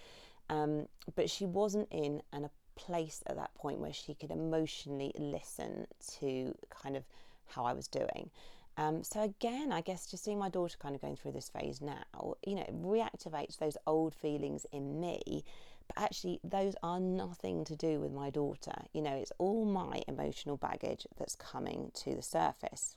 um, 0.48 0.86
but 1.14 1.30
she 1.30 1.46
wasn't 1.46 1.88
in 1.90 2.22
an, 2.32 2.44
a 2.44 2.50
place 2.74 3.22
at 3.26 3.36
that 3.36 3.54
point 3.54 3.78
where 3.78 3.92
she 3.92 4.14
could 4.14 4.30
emotionally 4.30 5.12
listen 5.18 5.86
to 6.18 6.54
kind 6.70 6.96
of 6.96 7.04
how 7.46 7.64
I 7.64 7.72
was 7.72 7.86
doing. 7.88 8.30
Um, 8.76 9.04
so 9.04 9.22
again, 9.22 9.70
I 9.70 9.82
guess 9.82 10.06
just 10.06 10.24
seeing 10.24 10.38
my 10.38 10.48
daughter 10.48 10.78
kind 10.80 10.94
of 10.94 11.02
going 11.02 11.16
through 11.16 11.32
this 11.32 11.50
phase 11.50 11.80
now, 11.82 12.34
you 12.46 12.54
know, 12.54 12.64
reactivates 12.82 13.58
those 13.58 13.76
old 13.86 14.14
feelings 14.14 14.64
in 14.72 14.98
me 14.98 15.44
but 15.88 16.02
actually, 16.02 16.40
those 16.44 16.74
are 16.82 17.00
nothing 17.00 17.64
to 17.64 17.76
do 17.76 18.00
with 18.00 18.12
my 18.12 18.30
daughter. 18.30 18.72
You 18.92 19.02
know, 19.02 19.14
it's 19.14 19.32
all 19.38 19.64
my 19.64 20.02
emotional 20.08 20.56
baggage 20.56 21.06
that's 21.18 21.36
coming 21.36 21.90
to 21.94 22.14
the 22.14 22.22
surface. 22.22 22.96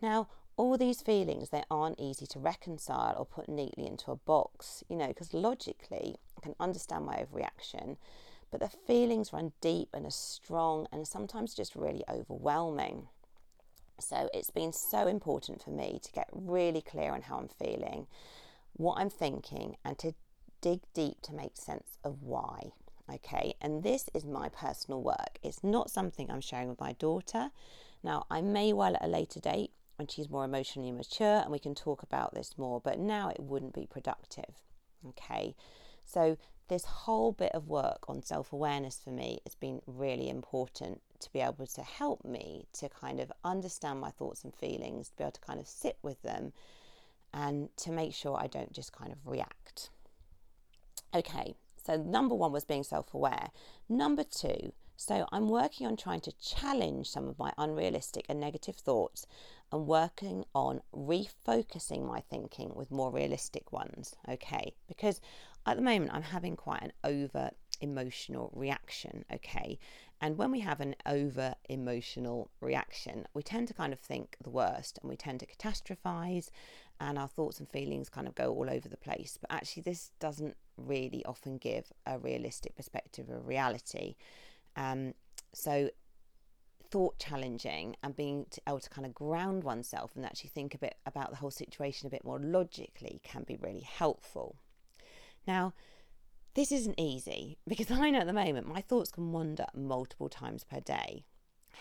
Now, 0.00 0.28
all 0.56 0.76
these 0.76 1.02
feelings, 1.02 1.50
they 1.50 1.62
aren't 1.70 2.00
easy 2.00 2.26
to 2.26 2.38
reconcile 2.38 3.14
or 3.16 3.24
put 3.24 3.48
neatly 3.48 3.86
into 3.86 4.10
a 4.10 4.16
box, 4.16 4.82
you 4.88 4.96
know, 4.96 5.08
because 5.08 5.32
logically 5.32 6.16
I 6.36 6.40
can 6.40 6.54
understand 6.58 7.06
my 7.06 7.24
overreaction, 7.24 7.96
but 8.50 8.60
the 8.60 8.68
feelings 8.68 9.32
run 9.32 9.52
deep 9.60 9.88
and 9.94 10.04
are 10.04 10.10
strong 10.10 10.88
and 10.92 11.06
sometimes 11.06 11.54
just 11.54 11.76
really 11.76 12.02
overwhelming. 12.08 13.08
So 14.00 14.28
it's 14.32 14.50
been 14.50 14.72
so 14.72 15.06
important 15.06 15.62
for 15.62 15.70
me 15.70 16.00
to 16.02 16.12
get 16.12 16.28
really 16.32 16.80
clear 16.80 17.12
on 17.12 17.22
how 17.22 17.38
I'm 17.38 17.48
feeling, 17.48 18.06
what 18.74 18.98
I'm 18.98 19.10
thinking, 19.10 19.76
and 19.84 19.98
to 19.98 20.14
dig 20.60 20.80
deep 20.94 21.20
to 21.22 21.34
make 21.34 21.56
sense 21.56 21.98
of 22.04 22.22
why. 22.22 22.72
Okay, 23.12 23.54
and 23.60 23.82
this 23.82 24.10
is 24.12 24.24
my 24.24 24.50
personal 24.50 25.02
work. 25.02 25.38
It's 25.42 25.64
not 25.64 25.90
something 25.90 26.30
I'm 26.30 26.42
sharing 26.42 26.68
with 26.68 26.80
my 26.80 26.92
daughter. 26.92 27.50
Now, 28.02 28.26
I 28.30 28.42
may 28.42 28.72
well 28.72 28.94
at 28.94 29.04
a 29.04 29.08
later 29.08 29.40
date 29.40 29.72
when 29.96 30.08
she's 30.08 30.28
more 30.30 30.44
emotionally 30.44 30.92
mature 30.92 31.40
and 31.40 31.50
we 31.50 31.58
can 31.58 31.74
talk 31.74 32.02
about 32.02 32.34
this 32.34 32.56
more, 32.56 32.80
but 32.80 32.98
now 32.98 33.30
it 33.30 33.40
wouldn't 33.40 33.74
be 33.74 33.86
productive. 33.86 34.62
Okay, 35.06 35.54
so 36.04 36.36
this 36.68 36.84
whole 36.84 37.32
bit 37.32 37.52
of 37.52 37.66
work 37.66 38.08
on 38.08 38.22
self 38.22 38.52
awareness 38.52 39.00
for 39.02 39.10
me 39.10 39.40
has 39.44 39.54
been 39.54 39.80
really 39.86 40.28
important 40.28 41.00
to 41.20 41.32
be 41.32 41.40
able 41.40 41.66
to 41.66 41.82
help 41.82 42.24
me 42.24 42.66
to 42.74 42.88
kind 42.88 43.20
of 43.20 43.32
understand 43.42 44.00
my 44.00 44.10
thoughts 44.10 44.44
and 44.44 44.54
feelings, 44.54 45.08
to 45.08 45.16
be 45.16 45.24
able 45.24 45.32
to 45.32 45.40
kind 45.40 45.58
of 45.58 45.66
sit 45.66 45.98
with 46.02 46.20
them, 46.22 46.52
and 47.32 47.70
to 47.76 47.90
make 47.90 48.14
sure 48.14 48.36
I 48.38 48.46
don't 48.46 48.72
just 48.72 48.92
kind 48.92 49.12
of 49.12 49.18
react. 49.24 49.90
Okay, 51.14 51.54
so 51.82 51.96
number 51.96 52.34
one 52.34 52.52
was 52.52 52.64
being 52.64 52.84
self 52.84 53.14
aware. 53.14 53.50
Number 53.88 54.24
two, 54.24 54.72
so 54.96 55.26
I'm 55.32 55.48
working 55.48 55.86
on 55.86 55.96
trying 55.96 56.20
to 56.22 56.32
challenge 56.32 57.08
some 57.08 57.28
of 57.28 57.38
my 57.38 57.52
unrealistic 57.56 58.26
and 58.28 58.40
negative 58.40 58.76
thoughts 58.76 59.26
and 59.72 59.86
working 59.86 60.44
on 60.54 60.80
refocusing 60.94 62.06
my 62.06 62.20
thinking 62.20 62.72
with 62.74 62.90
more 62.90 63.10
realistic 63.10 63.72
ones. 63.72 64.16
Okay, 64.28 64.74
because 64.86 65.20
at 65.66 65.76
the 65.76 65.82
moment 65.82 66.12
I'm 66.12 66.22
having 66.22 66.56
quite 66.56 66.82
an 66.82 66.92
over 67.04 67.50
emotional 67.80 68.50
reaction. 68.54 69.24
Okay, 69.32 69.78
and 70.20 70.36
when 70.36 70.50
we 70.50 70.60
have 70.60 70.80
an 70.80 70.96
over 71.06 71.54
emotional 71.68 72.50
reaction, 72.60 73.26
we 73.34 73.42
tend 73.42 73.68
to 73.68 73.74
kind 73.74 73.92
of 73.92 74.00
think 74.00 74.36
the 74.42 74.50
worst 74.50 74.98
and 75.00 75.08
we 75.08 75.16
tend 75.16 75.40
to 75.40 75.46
catastrophize 75.46 76.50
and 77.00 77.18
our 77.18 77.28
thoughts 77.28 77.58
and 77.58 77.68
feelings 77.68 78.08
kind 78.08 78.26
of 78.26 78.34
go 78.34 78.52
all 78.52 78.68
over 78.68 78.88
the 78.88 78.96
place. 78.96 79.38
But 79.40 79.52
actually, 79.52 79.82
this 79.82 80.10
doesn't 80.18 80.56
really 80.76 81.24
often 81.24 81.58
give 81.58 81.92
a 82.06 82.18
realistic 82.18 82.76
perspective 82.76 83.28
of 83.28 83.46
reality. 83.46 84.16
Um, 84.76 85.14
so, 85.52 85.90
thought 86.90 87.18
challenging 87.18 87.96
and 88.02 88.16
being 88.16 88.46
able 88.66 88.80
to 88.80 88.90
kind 88.90 89.06
of 89.06 89.14
ground 89.14 89.62
oneself 89.62 90.12
and 90.16 90.24
actually 90.24 90.50
think 90.50 90.74
a 90.74 90.78
bit 90.78 90.96
about 91.04 91.30
the 91.30 91.36
whole 91.36 91.50
situation 91.50 92.06
a 92.06 92.10
bit 92.10 92.24
more 92.24 92.40
logically 92.40 93.20
can 93.22 93.42
be 93.42 93.56
really 93.56 93.80
helpful. 93.80 94.56
Now, 95.46 95.74
this 96.54 96.72
isn't 96.72 96.98
easy 96.98 97.58
because 97.68 97.90
I 97.90 98.10
know 98.10 98.20
at 98.20 98.26
the 98.26 98.32
moment 98.32 98.66
my 98.66 98.80
thoughts 98.80 99.10
can 99.10 99.32
wander 99.32 99.66
multiple 99.74 100.28
times 100.28 100.64
per 100.64 100.80
day. 100.80 101.24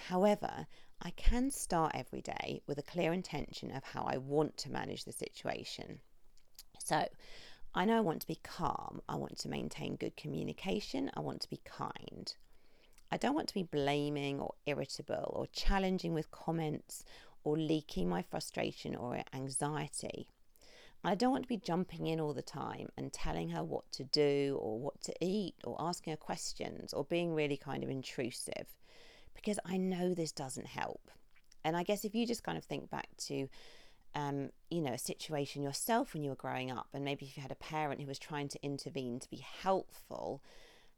However, 0.09 0.67
I 0.99 1.11
can 1.11 1.51
start 1.51 1.91
every 1.93 2.21
day 2.21 2.61
with 2.65 2.79
a 2.79 2.83
clear 2.83 3.13
intention 3.13 3.71
of 3.71 3.83
how 3.83 4.03
I 4.03 4.17
want 4.17 4.57
to 4.57 4.71
manage 4.71 5.05
the 5.05 5.11
situation. 5.11 5.99
So, 6.79 7.07
I 7.75 7.85
know 7.85 7.97
I 7.97 8.01
want 8.01 8.21
to 8.21 8.27
be 8.27 8.39
calm, 8.41 9.01
I 9.07 9.15
want 9.15 9.37
to 9.39 9.49
maintain 9.49 9.95
good 9.95 10.17
communication, 10.17 11.11
I 11.15 11.19
want 11.19 11.41
to 11.41 11.49
be 11.49 11.61
kind. 11.63 12.33
I 13.11 13.17
don't 13.17 13.35
want 13.35 13.47
to 13.49 13.53
be 13.53 13.63
blaming 13.63 14.39
or 14.39 14.55
irritable 14.65 15.31
or 15.35 15.47
challenging 15.47 16.13
with 16.13 16.31
comments 16.31 17.03
or 17.43 17.57
leaking 17.57 18.09
my 18.09 18.23
frustration 18.23 18.95
or 18.95 19.21
anxiety. 19.33 20.27
I 21.03 21.13
don't 21.13 21.31
want 21.31 21.43
to 21.43 21.49
be 21.49 21.57
jumping 21.57 22.07
in 22.07 22.19
all 22.19 22.33
the 22.33 22.41
time 22.41 22.89
and 22.97 23.13
telling 23.13 23.49
her 23.49 23.63
what 23.63 23.91
to 23.93 24.03
do 24.03 24.57
or 24.59 24.79
what 24.79 25.01
to 25.03 25.13
eat 25.21 25.55
or 25.63 25.77
asking 25.79 26.11
her 26.11 26.17
questions 26.17 26.91
or 26.91 27.05
being 27.05 27.35
really 27.35 27.57
kind 27.57 27.83
of 27.83 27.89
intrusive 27.89 28.67
because 29.37 29.59
I 29.65 29.77
know 29.77 30.13
this 30.13 30.33
doesn't 30.33 30.67
help. 30.67 31.09
And 31.63 31.77
I 31.77 31.83
guess 31.83 32.03
if 32.03 32.13
you 32.13 32.27
just 32.27 32.43
kind 32.43 32.57
of 32.57 32.65
think 32.65 32.89
back 32.89 33.07
to, 33.27 33.47
um, 34.13 34.49
you 34.69 34.81
know, 34.81 34.93
a 34.93 34.97
situation 34.97 35.63
yourself 35.63 36.13
when 36.13 36.23
you 36.23 36.29
were 36.29 36.35
growing 36.35 36.71
up, 36.71 36.87
and 36.93 37.05
maybe 37.05 37.25
if 37.25 37.37
you 37.37 37.41
had 37.41 37.51
a 37.51 37.55
parent 37.55 38.01
who 38.01 38.07
was 38.07 38.19
trying 38.19 38.49
to 38.49 38.63
intervene 38.63 39.19
to 39.19 39.29
be 39.29 39.37
helpful, 39.37 40.41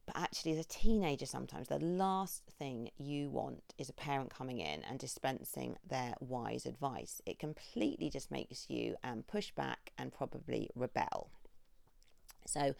but 0.05 0.23
actually, 0.23 0.53
as 0.53 0.65
a 0.65 0.67
teenager, 0.67 1.27
sometimes 1.27 1.67
the 1.67 1.77
last 1.77 2.41
thing 2.57 2.89
you 2.97 3.29
want 3.29 3.75
is 3.77 3.89
a 3.89 3.93
parent 3.93 4.33
coming 4.33 4.57
in 4.57 4.81
and 4.89 4.97
dispensing 4.97 5.77
their 5.87 6.15
wise 6.19 6.65
advice. 6.65 7.21
It 7.27 7.37
completely 7.37 8.09
just 8.09 8.31
makes 8.31 8.71
you 8.71 8.95
um, 9.03 9.23
push 9.27 9.51
back 9.51 9.91
and 9.99 10.11
probably 10.11 10.67
rebel. 10.73 11.29
So 12.47 12.73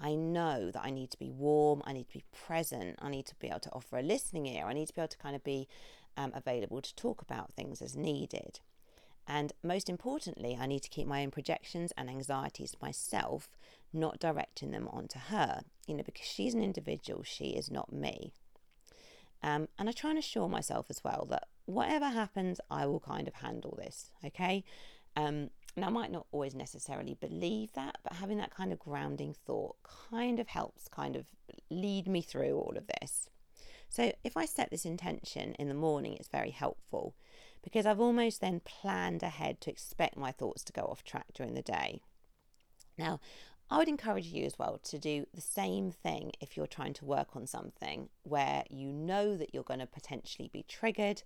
I 0.00 0.14
know 0.14 0.70
that 0.70 0.82
I 0.82 0.90
need 0.90 1.10
to 1.10 1.18
be 1.18 1.30
warm, 1.30 1.82
I 1.84 1.92
need 1.92 2.08
to 2.08 2.14
be 2.14 2.24
present, 2.32 2.98
I 3.00 3.10
need 3.10 3.26
to 3.26 3.34
be 3.36 3.48
able 3.48 3.60
to 3.60 3.72
offer 3.72 3.98
a 3.98 4.02
listening 4.02 4.46
ear, 4.46 4.66
I 4.66 4.72
need 4.72 4.88
to 4.88 4.94
be 4.94 5.00
able 5.00 5.08
to 5.08 5.18
kind 5.18 5.36
of 5.36 5.44
be 5.44 5.68
um, 6.16 6.32
available 6.34 6.80
to 6.80 6.94
talk 6.94 7.22
about 7.22 7.52
things 7.52 7.82
as 7.82 7.96
needed. 7.96 8.60
And 9.26 9.52
most 9.62 9.88
importantly, 9.88 10.58
I 10.60 10.66
need 10.66 10.82
to 10.82 10.88
keep 10.88 11.06
my 11.06 11.22
own 11.22 11.30
projections 11.30 11.92
and 11.96 12.10
anxieties 12.10 12.76
myself, 12.82 13.56
not 13.92 14.18
directing 14.18 14.72
them 14.72 14.88
onto 14.88 15.18
her, 15.18 15.62
you 15.86 15.94
know, 15.94 16.02
because 16.02 16.26
she's 16.26 16.54
an 16.54 16.62
individual, 16.62 17.22
she 17.22 17.50
is 17.50 17.70
not 17.70 17.92
me. 17.92 18.32
Um, 19.42 19.68
and 19.78 19.88
I 19.88 19.92
try 19.92 20.10
and 20.10 20.18
assure 20.18 20.48
myself 20.48 20.86
as 20.88 21.02
well 21.04 21.26
that 21.30 21.48
whatever 21.66 22.08
happens, 22.08 22.60
I 22.70 22.86
will 22.86 23.00
kind 23.00 23.28
of 23.28 23.34
handle 23.34 23.76
this, 23.76 24.10
okay? 24.24 24.64
Um, 25.16 25.50
now, 25.76 25.86
I 25.86 25.90
might 25.90 26.10
not 26.10 26.26
always 26.32 26.54
necessarily 26.54 27.14
believe 27.14 27.72
that, 27.72 27.96
but 28.02 28.14
having 28.14 28.36
that 28.38 28.54
kind 28.54 28.72
of 28.72 28.78
grounding 28.78 29.34
thought 29.46 29.76
kind 30.10 30.38
of 30.38 30.48
helps 30.48 30.86
kind 30.88 31.16
of 31.16 31.24
lead 31.70 32.06
me 32.06 32.20
through 32.20 32.54
all 32.56 32.74
of 32.76 32.86
this. 33.00 33.30
So, 33.88 34.12
if 34.22 34.36
I 34.36 34.44
set 34.44 34.70
this 34.70 34.84
intention 34.84 35.54
in 35.54 35.68
the 35.68 35.74
morning, 35.74 36.14
it's 36.14 36.28
very 36.28 36.50
helpful 36.50 37.14
because 37.62 37.86
I've 37.86 38.00
almost 38.00 38.40
then 38.40 38.60
planned 38.60 39.22
ahead 39.22 39.60
to 39.62 39.70
expect 39.70 40.16
my 40.16 40.30
thoughts 40.30 40.62
to 40.64 40.72
go 40.72 40.82
off 40.82 41.04
track 41.04 41.26
during 41.32 41.54
the 41.54 41.62
day. 41.62 42.02
Now, 42.98 43.20
I 43.70 43.78
would 43.78 43.88
encourage 43.88 44.26
you 44.26 44.44
as 44.44 44.58
well 44.58 44.78
to 44.84 44.98
do 44.98 45.26
the 45.32 45.40
same 45.40 45.90
thing 45.90 46.32
if 46.40 46.56
you're 46.56 46.66
trying 46.66 46.92
to 46.94 47.06
work 47.06 47.34
on 47.34 47.46
something 47.46 48.10
where 48.24 48.64
you 48.68 48.92
know 48.92 49.36
that 49.36 49.54
you're 49.54 49.62
going 49.62 49.80
to 49.80 49.86
potentially 49.86 50.50
be 50.52 50.64
triggered 50.68 51.22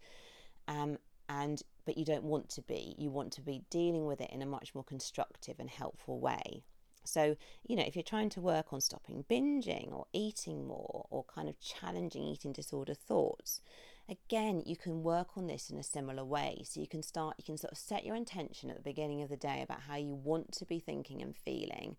um, 0.69 0.99
and 1.29 1.62
but 1.87 1.97
you 1.97 2.05
don't 2.05 2.25
want 2.25 2.50
to 2.50 2.62
be. 2.62 2.95
You 2.99 3.11
want 3.11 3.33
to 3.35 3.40
be 3.40 3.62
dealing 3.71 4.05
with 4.05 4.21
it 4.21 4.31
in 4.31 4.43
a 4.43 4.47
much 4.47 4.75
more 4.75 4.85
constructive 4.85 5.59
and 5.59 5.71
helpful 5.71 6.21
way. 6.21 6.64
So, 7.05 7.37
you 7.66 7.76
know, 7.76 7.85
if 7.85 7.95
you're 7.95 8.02
trying 8.02 8.31
to 8.31 8.40
work 8.40 8.73
on 8.73 8.81
stopping 8.81 9.25
binging 9.31 9.93
or 9.93 10.07
eating 10.12 10.66
more 10.66 11.07
or 11.09 11.25
kind 11.25 11.49
of 11.49 11.61
challenging 11.61 12.25
eating 12.25 12.52
disorder 12.52 12.95
thoughts, 12.95 13.61
again, 14.09 14.62
you 14.66 14.76
can 14.76 15.02
work 15.02 15.37
on 15.37 15.47
this 15.47 15.71
in 15.71 15.78
a 15.78 15.83
similar 15.85 16.25
way. 16.25 16.62
So 16.64 16.81
you 16.81 16.88
can 16.88 17.02
start, 17.02 17.37
you 17.38 17.45
can 17.45 17.57
sort 17.57 17.73
of 17.73 17.78
set 17.78 18.05
your 18.05 18.16
intention 18.16 18.71
at 18.71 18.76
the 18.76 18.83
beginning 18.83 19.23
of 19.23 19.28
the 19.28 19.37
day 19.37 19.62
about 19.62 19.83
how 19.88 19.97
you 19.97 20.14
want 20.14 20.52
to 20.52 20.66
be 20.66 20.81
thinking 20.81 21.23
and 21.23 21.37
feeling 21.37 21.97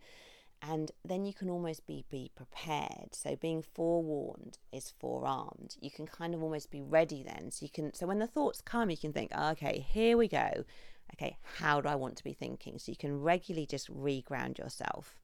and 0.61 0.91
then 1.05 1.25
you 1.25 1.33
can 1.33 1.49
almost 1.49 1.85
be 1.85 2.05
be 2.09 2.31
prepared. 2.35 3.13
So 3.13 3.35
being 3.35 3.61
forewarned 3.61 4.57
is 4.71 4.93
forearmed. 4.99 5.77
You 5.79 5.91
can 5.91 6.07
kind 6.07 6.33
of 6.33 6.41
almost 6.41 6.71
be 6.71 6.81
ready 6.81 7.23
then. 7.23 7.51
So 7.51 7.65
you 7.65 7.69
can 7.69 7.93
so 7.93 8.07
when 8.07 8.19
the 8.19 8.27
thoughts 8.27 8.61
come 8.61 8.89
you 8.89 8.97
can 8.97 9.13
think 9.13 9.31
oh, 9.35 9.51
okay 9.51 9.85
here 9.87 10.17
we 10.17 10.27
go. 10.27 10.65
Okay 11.13 11.37
how 11.57 11.81
do 11.81 11.89
i 11.89 11.95
want 11.95 12.17
to 12.17 12.23
be 12.23 12.33
thinking? 12.33 12.79
So 12.79 12.91
you 12.91 12.97
can 12.97 13.21
regularly 13.21 13.65
just 13.65 13.93
reground 13.93 14.57
yourself. 14.57 15.15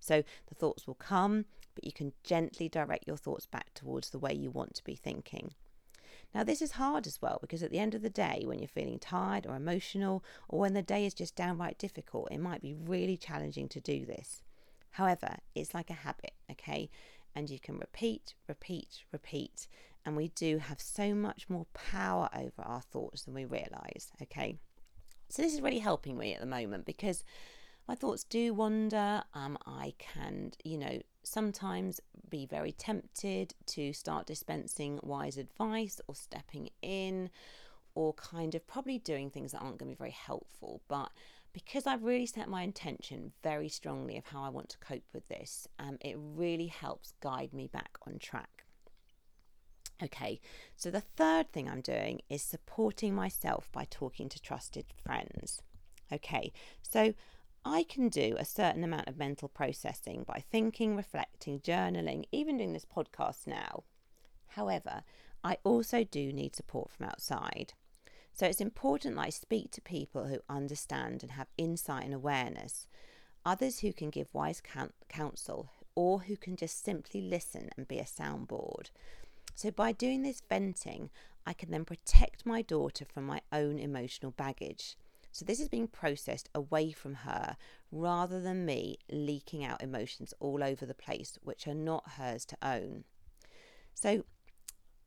So 0.00 0.22
the 0.46 0.54
thoughts 0.54 0.86
will 0.86 0.94
come 0.94 1.46
but 1.74 1.84
you 1.84 1.92
can 1.92 2.12
gently 2.24 2.68
direct 2.68 3.06
your 3.06 3.16
thoughts 3.16 3.46
back 3.46 3.72
towards 3.74 4.10
the 4.10 4.18
way 4.18 4.32
you 4.32 4.50
want 4.50 4.74
to 4.74 4.84
be 4.84 4.96
thinking. 4.96 5.54
Now, 6.34 6.44
this 6.44 6.60
is 6.60 6.72
hard 6.72 7.06
as 7.06 7.22
well 7.22 7.38
because 7.40 7.62
at 7.62 7.70
the 7.70 7.78
end 7.78 7.94
of 7.94 8.02
the 8.02 8.10
day, 8.10 8.42
when 8.44 8.58
you're 8.58 8.68
feeling 8.68 8.98
tired 8.98 9.46
or 9.46 9.56
emotional, 9.56 10.22
or 10.48 10.58
when 10.60 10.74
the 10.74 10.82
day 10.82 11.06
is 11.06 11.14
just 11.14 11.36
downright 11.36 11.78
difficult, 11.78 12.28
it 12.30 12.40
might 12.40 12.60
be 12.60 12.74
really 12.74 13.16
challenging 13.16 13.68
to 13.68 13.80
do 13.80 14.04
this. 14.04 14.42
However, 14.90 15.36
it's 15.54 15.74
like 15.74 15.90
a 15.90 15.94
habit, 15.94 16.32
okay? 16.50 16.90
And 17.34 17.48
you 17.48 17.60
can 17.60 17.78
repeat, 17.78 18.34
repeat, 18.48 19.02
repeat 19.12 19.68
and 20.08 20.16
we 20.16 20.28
do 20.28 20.56
have 20.56 20.80
so 20.80 21.14
much 21.14 21.50
more 21.50 21.66
power 21.74 22.30
over 22.34 22.62
our 22.62 22.80
thoughts 22.80 23.24
than 23.24 23.34
we 23.34 23.44
realize. 23.44 24.10
Okay. 24.22 24.56
So, 25.28 25.42
this 25.42 25.52
is 25.52 25.60
really 25.60 25.80
helping 25.80 26.16
me 26.16 26.32
at 26.32 26.40
the 26.40 26.46
moment 26.46 26.86
because 26.86 27.24
my 27.86 27.94
thoughts 27.94 28.24
do 28.24 28.54
wander. 28.54 29.22
Um, 29.34 29.58
I 29.66 29.92
can, 29.98 30.52
you 30.64 30.78
know, 30.78 31.00
sometimes 31.24 32.00
be 32.30 32.46
very 32.46 32.72
tempted 32.72 33.54
to 33.66 33.92
start 33.92 34.26
dispensing 34.26 34.98
wise 35.02 35.36
advice 35.36 36.00
or 36.08 36.14
stepping 36.14 36.70
in 36.80 37.28
or 37.94 38.14
kind 38.14 38.54
of 38.54 38.66
probably 38.66 38.98
doing 38.98 39.28
things 39.28 39.52
that 39.52 39.58
aren't 39.58 39.76
going 39.76 39.90
to 39.90 39.94
be 39.94 39.98
very 39.98 40.10
helpful. 40.10 40.80
But 40.88 41.10
because 41.64 41.88
I've 41.88 42.04
really 42.04 42.26
set 42.26 42.48
my 42.48 42.62
intention 42.62 43.32
very 43.42 43.68
strongly 43.68 44.16
of 44.16 44.26
how 44.26 44.44
I 44.44 44.48
want 44.48 44.68
to 44.70 44.78
cope 44.78 45.02
with 45.12 45.26
this, 45.26 45.66
um, 45.80 45.98
it 46.00 46.16
really 46.16 46.68
helps 46.68 47.14
guide 47.20 47.52
me 47.52 47.66
back 47.66 47.98
on 48.06 48.18
track. 48.20 48.64
Okay, 50.00 50.38
so 50.76 50.88
the 50.88 51.00
third 51.00 51.50
thing 51.50 51.68
I'm 51.68 51.80
doing 51.80 52.20
is 52.30 52.42
supporting 52.42 53.12
myself 53.12 53.68
by 53.72 53.88
talking 53.90 54.28
to 54.28 54.40
trusted 54.40 54.84
friends. 55.02 55.60
Okay, 56.12 56.52
so 56.80 57.12
I 57.64 57.82
can 57.82 58.08
do 58.08 58.36
a 58.38 58.44
certain 58.44 58.84
amount 58.84 59.08
of 59.08 59.18
mental 59.18 59.48
processing 59.48 60.24
by 60.24 60.44
thinking, 60.52 60.94
reflecting, 60.94 61.58
journaling, 61.58 62.26
even 62.30 62.58
doing 62.58 62.72
this 62.72 62.86
podcast 62.86 63.48
now. 63.48 63.82
However, 64.50 65.02
I 65.42 65.58
also 65.64 66.04
do 66.04 66.32
need 66.32 66.54
support 66.54 66.90
from 66.92 67.06
outside. 67.06 67.74
So 68.38 68.46
it's 68.46 68.60
important 68.60 69.16
that 69.16 69.22
I 69.22 69.30
speak 69.30 69.72
to 69.72 69.80
people 69.80 70.28
who 70.28 70.38
understand 70.48 71.24
and 71.24 71.32
have 71.32 71.48
insight 71.56 72.04
and 72.04 72.14
awareness, 72.14 72.86
others 73.44 73.80
who 73.80 73.92
can 73.92 74.10
give 74.10 74.28
wise 74.32 74.62
counsel, 75.08 75.70
or 75.96 76.20
who 76.20 76.36
can 76.36 76.54
just 76.54 76.84
simply 76.84 77.20
listen 77.20 77.68
and 77.76 77.88
be 77.88 77.98
a 77.98 78.04
soundboard. 78.04 78.90
So 79.56 79.72
by 79.72 79.90
doing 79.90 80.22
this 80.22 80.40
venting, 80.48 81.10
I 81.44 81.52
can 81.52 81.72
then 81.72 81.84
protect 81.84 82.46
my 82.46 82.62
daughter 82.62 83.04
from 83.12 83.26
my 83.26 83.40
own 83.50 83.80
emotional 83.80 84.30
baggage. 84.30 84.96
So 85.32 85.44
this 85.44 85.58
is 85.58 85.68
being 85.68 85.88
processed 85.88 86.48
away 86.54 86.92
from 86.92 87.14
her 87.14 87.56
rather 87.90 88.40
than 88.40 88.64
me 88.64 88.98
leaking 89.10 89.64
out 89.64 89.82
emotions 89.82 90.32
all 90.38 90.62
over 90.62 90.86
the 90.86 90.94
place, 90.94 91.40
which 91.42 91.66
are 91.66 91.74
not 91.74 92.10
hers 92.10 92.44
to 92.44 92.56
own. 92.62 93.02
So 93.94 94.22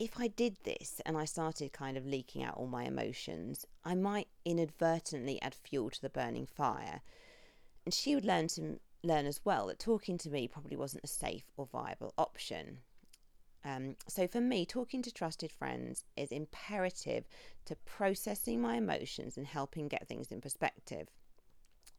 if 0.01 0.20
I 0.20 0.29
did 0.29 0.58
this 0.63 1.00
and 1.05 1.15
I 1.15 1.25
started 1.25 1.74
kind 1.74 1.96
of 1.96 2.08
leaking 2.08 2.41
out 2.41 2.58
all 2.58 2.65
my 2.65 2.86
emotions, 2.86 3.67
I 3.86 3.93
might 3.93 4.29
inadvertently 4.43 5.39
add 5.43 5.53
fuel 5.53 5.91
to 5.91 6.01
the 6.01 6.10
burning 6.10 6.48
fire. 6.48 7.01
And 7.86 7.93
she 7.93 8.15
would 8.15 8.25
learn 8.25 8.48
to 8.50 8.79
learn 9.03 9.27
as 9.27 9.41
well 9.46 9.67
that 9.67 9.77
talking 9.77 10.17
to 10.17 10.31
me 10.31 10.48
probably 10.48 10.75
wasn't 10.75 11.03
a 11.03 11.08
safe 11.08 11.43
or 11.55 11.67
viable 11.67 12.15
option. 12.17 12.79
Um, 13.63 13.96
so 14.08 14.27
for 14.27 14.41
me, 14.41 14.65
talking 14.65 15.03
to 15.03 15.13
trusted 15.13 15.51
friends 15.51 16.03
is 16.17 16.31
imperative 16.31 17.27
to 17.65 17.75
processing 17.75 18.60
my 18.60 18.77
emotions 18.77 19.38
and 19.38 19.46
helping 19.46 19.88
get 19.88 20.08
things 20.08 20.31
in 20.31 20.41
perspective. 20.41 21.10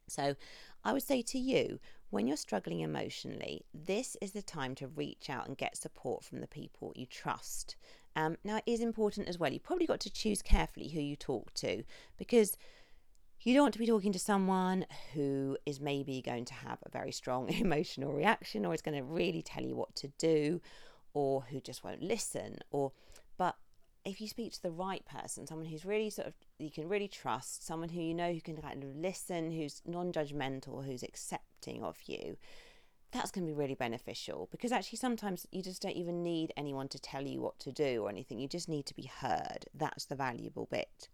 So 0.08 0.36
I 0.84 0.92
would 0.92 1.02
say 1.02 1.22
to 1.22 1.38
you, 1.38 1.78
when 2.10 2.26
you're 2.26 2.36
struggling 2.36 2.80
emotionally, 2.80 3.64
this 3.72 4.16
is 4.20 4.32
the 4.32 4.42
time 4.42 4.74
to 4.76 4.88
reach 4.88 5.30
out 5.30 5.46
and 5.46 5.56
get 5.56 5.76
support 5.76 6.24
from 6.24 6.40
the 6.40 6.46
people 6.46 6.92
you 6.94 7.06
trust. 7.06 7.76
Um, 8.14 8.36
now, 8.44 8.56
it 8.56 8.64
is 8.66 8.80
important 8.80 9.28
as 9.28 9.38
well. 9.38 9.52
You've 9.52 9.62
probably 9.62 9.86
got 9.86 10.00
to 10.00 10.10
choose 10.10 10.42
carefully 10.42 10.88
who 10.88 11.00
you 11.00 11.16
talk 11.16 11.54
to 11.54 11.84
because 12.18 12.58
you 13.40 13.54
don't 13.54 13.62
want 13.62 13.72
to 13.74 13.78
be 13.78 13.86
talking 13.86 14.12
to 14.12 14.18
someone 14.18 14.86
who 15.14 15.56
is 15.66 15.80
maybe 15.80 16.20
going 16.20 16.44
to 16.44 16.54
have 16.54 16.78
a 16.84 16.90
very 16.90 17.12
strong 17.12 17.48
emotional 17.52 18.12
reaction 18.12 18.66
or 18.66 18.74
is 18.74 18.82
going 18.82 18.96
to 18.96 19.04
really 19.04 19.42
tell 19.42 19.64
you 19.64 19.74
what 19.74 19.94
to 19.96 20.08
do 20.18 20.60
or 21.14 21.42
who 21.50 21.60
just 21.60 21.82
won't 21.82 22.02
listen 22.02 22.58
or 22.70 22.92
if 24.04 24.20
you 24.20 24.26
speak 24.26 24.52
to 24.52 24.62
the 24.62 24.70
right 24.70 25.04
person, 25.06 25.46
someone 25.46 25.66
who's 25.66 25.84
really 25.84 26.10
sort 26.10 26.28
of 26.28 26.34
you 26.58 26.70
can 26.70 26.88
really 26.88 27.08
trust, 27.08 27.66
someone 27.66 27.88
who 27.88 28.00
you 28.00 28.14
know 28.14 28.32
who 28.32 28.40
can 28.40 28.56
kind 28.56 28.82
of 28.82 28.96
listen, 28.96 29.50
who's 29.50 29.82
non-judgmental, 29.86 30.84
who's 30.84 31.02
accepting 31.02 31.82
of 31.82 31.96
you, 32.06 32.36
that's 33.12 33.30
going 33.30 33.46
to 33.46 33.52
be 33.52 33.58
really 33.58 33.74
beneficial 33.74 34.48
because 34.50 34.72
actually 34.72 34.98
sometimes 34.98 35.46
you 35.52 35.62
just 35.62 35.82
don't 35.82 35.96
even 35.96 36.22
need 36.22 36.52
anyone 36.56 36.88
to 36.88 36.98
tell 36.98 37.26
you 37.26 37.40
what 37.40 37.58
to 37.60 37.70
do 37.70 38.02
or 38.02 38.08
anything. 38.08 38.38
You 38.38 38.48
just 38.48 38.68
need 38.68 38.86
to 38.86 38.94
be 38.94 39.10
heard. 39.20 39.66
That's 39.74 40.06
the 40.06 40.16
valuable 40.16 40.66
bit. 40.70 41.08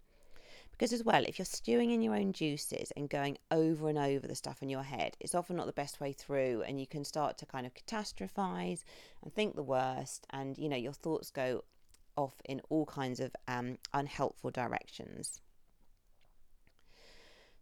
Because 0.71 0.93
as 0.93 1.03
well, 1.03 1.25
if 1.27 1.41
you're 1.41 1.47
stewing 1.47 1.91
in 1.91 2.03
your 2.03 2.15
own 2.15 2.33
juices 2.33 2.93
and 2.97 3.11
going 3.11 3.37
over 3.51 3.89
and 3.89 3.99
over 3.99 4.29
the 4.29 4.37
stuff 4.37 4.63
in 4.63 4.69
your 4.71 4.85
head, 4.85 5.17
it's 5.19 5.35
often 5.35 5.57
not 5.57 5.67
the 5.67 5.73
best 5.73 6.01
way 6.01 6.13
through, 6.13 6.63
and 6.63 6.79
you 6.79 6.87
can 6.87 7.05
start 7.05 7.37
to 7.39 7.47
kind 7.47 7.67
of 7.67 7.75
catastrophize 7.75 8.85
and 9.25 9.35
think 9.35 9.57
the 9.57 9.63
worst, 9.65 10.25
and 10.31 10.57
you 10.57 10.69
know 10.69 10.77
your 10.77 10.93
thoughts 10.93 11.33
go 11.33 11.65
off 12.19 12.35
in 12.45 12.61
all 12.69 12.85
kinds 12.85 13.21
of 13.21 13.35
um, 13.47 13.79
unhelpful 13.95 14.51
directions. 14.51 15.41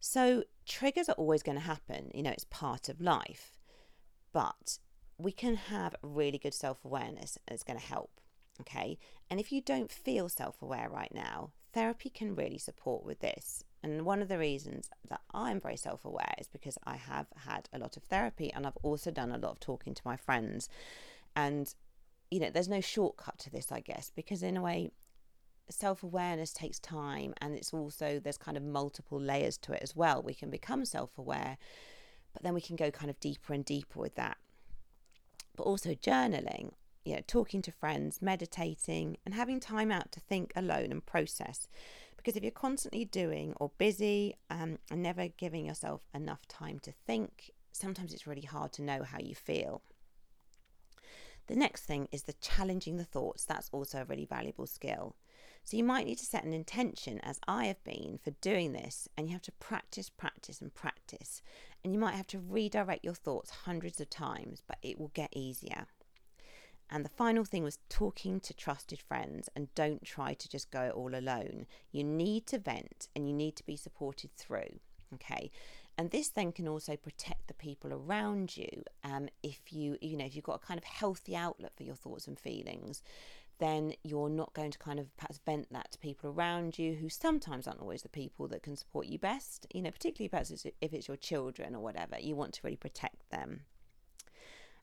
So, 0.00 0.44
triggers 0.66 1.08
are 1.08 1.14
always 1.14 1.42
going 1.42 1.58
to 1.58 1.64
happen, 1.64 2.10
you 2.14 2.22
know, 2.22 2.30
it's 2.30 2.46
part 2.50 2.88
of 2.88 3.00
life, 3.00 3.58
but 4.32 4.78
we 5.18 5.32
can 5.32 5.56
have 5.56 5.94
really 6.02 6.38
good 6.38 6.54
self 6.54 6.84
awareness 6.84 7.38
and 7.46 7.54
it's 7.54 7.62
going 7.62 7.78
to 7.78 7.84
help. 7.84 8.10
Okay. 8.60 8.98
And 9.30 9.38
if 9.38 9.52
you 9.52 9.60
don't 9.60 9.90
feel 9.90 10.28
self 10.28 10.62
aware 10.62 10.88
right 10.88 11.12
now, 11.12 11.50
therapy 11.72 12.10
can 12.10 12.34
really 12.34 12.58
support 12.58 13.04
with 13.04 13.20
this. 13.20 13.62
And 13.82 14.04
one 14.04 14.22
of 14.22 14.28
the 14.28 14.38
reasons 14.38 14.90
that 15.08 15.20
I'm 15.32 15.60
very 15.60 15.76
self 15.76 16.04
aware 16.04 16.34
is 16.38 16.48
because 16.48 16.78
I 16.84 16.96
have 16.96 17.26
had 17.44 17.68
a 17.72 17.78
lot 17.78 17.96
of 17.96 18.04
therapy 18.04 18.52
and 18.52 18.66
I've 18.66 18.78
also 18.82 19.10
done 19.10 19.30
a 19.30 19.38
lot 19.38 19.52
of 19.52 19.60
talking 19.60 19.94
to 19.94 20.02
my 20.04 20.16
friends. 20.16 20.68
And 21.34 21.74
you 22.30 22.40
know, 22.40 22.50
there's 22.50 22.68
no 22.68 22.80
shortcut 22.80 23.38
to 23.40 23.50
this, 23.50 23.70
I 23.70 23.80
guess, 23.80 24.10
because 24.14 24.42
in 24.42 24.56
a 24.56 24.62
way, 24.62 24.90
self 25.70 26.02
awareness 26.02 26.52
takes 26.52 26.78
time 26.78 27.34
and 27.40 27.54
it's 27.54 27.72
also, 27.72 28.20
there's 28.22 28.38
kind 28.38 28.56
of 28.56 28.62
multiple 28.62 29.20
layers 29.20 29.56
to 29.58 29.72
it 29.72 29.82
as 29.82 29.94
well. 29.94 30.22
We 30.22 30.34
can 30.34 30.50
become 30.50 30.84
self 30.84 31.16
aware, 31.18 31.58
but 32.32 32.42
then 32.42 32.54
we 32.54 32.60
can 32.60 32.76
go 32.76 32.90
kind 32.90 33.10
of 33.10 33.20
deeper 33.20 33.52
and 33.52 33.64
deeper 33.64 34.00
with 34.00 34.14
that. 34.16 34.36
But 35.56 35.64
also 35.64 35.94
journaling, 35.94 36.72
you 37.04 37.14
know, 37.14 37.22
talking 37.26 37.62
to 37.62 37.72
friends, 37.72 38.20
meditating, 38.20 39.16
and 39.24 39.34
having 39.34 39.60
time 39.60 39.90
out 39.90 40.12
to 40.12 40.20
think 40.20 40.52
alone 40.54 40.92
and 40.92 41.04
process. 41.04 41.68
Because 42.16 42.36
if 42.36 42.42
you're 42.42 42.50
constantly 42.50 43.04
doing 43.04 43.54
or 43.58 43.70
busy 43.78 44.34
um, 44.50 44.78
and 44.90 45.02
never 45.02 45.28
giving 45.28 45.66
yourself 45.66 46.02
enough 46.12 46.46
time 46.48 46.80
to 46.80 46.92
think, 47.06 47.52
sometimes 47.70 48.12
it's 48.12 48.26
really 48.26 48.42
hard 48.42 48.72
to 48.72 48.82
know 48.82 49.04
how 49.04 49.18
you 49.20 49.34
feel. 49.34 49.82
The 51.46 51.56
next 51.56 51.84
thing 51.84 52.08
is 52.10 52.22
the 52.22 52.32
challenging 52.34 52.96
the 52.96 53.04
thoughts. 53.04 53.44
That's 53.44 53.70
also 53.72 54.00
a 54.00 54.04
really 54.04 54.24
valuable 54.24 54.66
skill. 54.66 55.16
So 55.64 55.76
you 55.76 55.84
might 55.84 56.06
need 56.06 56.18
to 56.18 56.24
set 56.24 56.44
an 56.44 56.52
intention, 56.52 57.20
as 57.22 57.40
I 57.48 57.66
have 57.66 57.82
been, 57.82 58.20
for 58.22 58.30
doing 58.40 58.72
this, 58.72 59.08
and 59.16 59.26
you 59.26 59.32
have 59.32 59.42
to 59.42 59.52
practice, 59.52 60.08
practice, 60.08 60.60
and 60.60 60.72
practice. 60.72 61.42
And 61.82 61.92
you 61.92 61.98
might 61.98 62.14
have 62.14 62.28
to 62.28 62.38
redirect 62.38 63.04
your 63.04 63.14
thoughts 63.14 63.50
hundreds 63.50 64.00
of 64.00 64.08
times, 64.08 64.62
but 64.66 64.78
it 64.82 64.98
will 64.98 65.10
get 65.12 65.30
easier. 65.34 65.86
And 66.88 67.04
the 67.04 67.10
final 67.10 67.44
thing 67.44 67.64
was 67.64 67.80
talking 67.88 68.38
to 68.40 68.54
trusted 68.54 69.00
friends 69.00 69.48
and 69.56 69.74
don't 69.74 70.04
try 70.04 70.34
to 70.34 70.48
just 70.48 70.70
go 70.70 70.90
all 70.90 71.16
alone. 71.16 71.66
You 71.90 72.04
need 72.04 72.46
to 72.46 72.58
vent 72.58 73.08
and 73.16 73.26
you 73.26 73.34
need 73.34 73.56
to 73.56 73.66
be 73.66 73.76
supported 73.76 74.30
through. 74.36 74.78
Okay. 75.14 75.50
And 75.98 76.10
this 76.10 76.28
then 76.28 76.52
can 76.52 76.68
also 76.68 76.96
protect 76.96 77.48
the 77.48 77.54
people 77.54 77.92
around 77.92 78.56
you. 78.56 78.84
Um, 79.02 79.28
if 79.42 79.72
you, 79.72 79.96
you 80.02 80.16
know, 80.16 80.26
if 80.26 80.36
you've 80.36 80.44
got 80.44 80.62
a 80.62 80.66
kind 80.66 80.78
of 80.78 80.84
healthy 80.84 81.34
outlet 81.34 81.72
for 81.74 81.84
your 81.84 81.94
thoughts 81.94 82.26
and 82.26 82.38
feelings, 82.38 83.02
then 83.58 83.94
you're 84.02 84.28
not 84.28 84.52
going 84.52 84.70
to 84.70 84.78
kind 84.78 84.98
of 84.98 85.14
perhaps 85.16 85.40
vent 85.46 85.72
that 85.72 85.90
to 85.92 85.98
people 85.98 86.30
around 86.30 86.78
you 86.78 86.94
who 86.94 87.08
sometimes 87.08 87.66
aren't 87.66 87.80
always 87.80 88.02
the 88.02 88.08
people 88.08 88.46
that 88.48 88.62
can 88.62 88.76
support 88.76 89.06
you 89.06 89.18
best. 89.18 89.66
You 89.72 89.82
know, 89.82 89.90
particularly 89.90 90.28
perhaps 90.28 90.50
if 90.50 90.92
it's 90.92 91.08
your 91.08 91.16
children 91.16 91.74
or 91.74 91.80
whatever, 91.80 92.18
you 92.20 92.36
want 92.36 92.52
to 92.54 92.60
really 92.62 92.76
protect 92.76 93.30
them. 93.30 93.62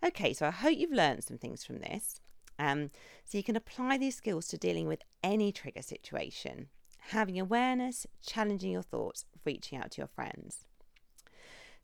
Okay, 0.04 0.34
so 0.34 0.48
I 0.48 0.52
hope 0.52 0.78
you've 0.78 0.92
learned 0.92 1.24
some 1.24 1.38
things 1.38 1.64
from 1.64 1.80
this. 1.80 2.20
Um, 2.60 2.90
so 3.24 3.38
you 3.38 3.44
can 3.44 3.56
apply 3.56 3.98
these 3.98 4.16
skills 4.16 4.48
to 4.48 4.58
dealing 4.58 4.88
with 4.88 5.02
any 5.24 5.52
trigger 5.52 5.82
situation, 5.82 6.68
having 7.10 7.40
awareness, 7.40 8.06
challenging 8.26 8.72
your 8.72 8.82
thoughts, 8.82 9.26
reaching 9.46 9.78
out 9.78 9.92
to 9.92 10.02
your 10.02 10.08
friends. 10.08 10.66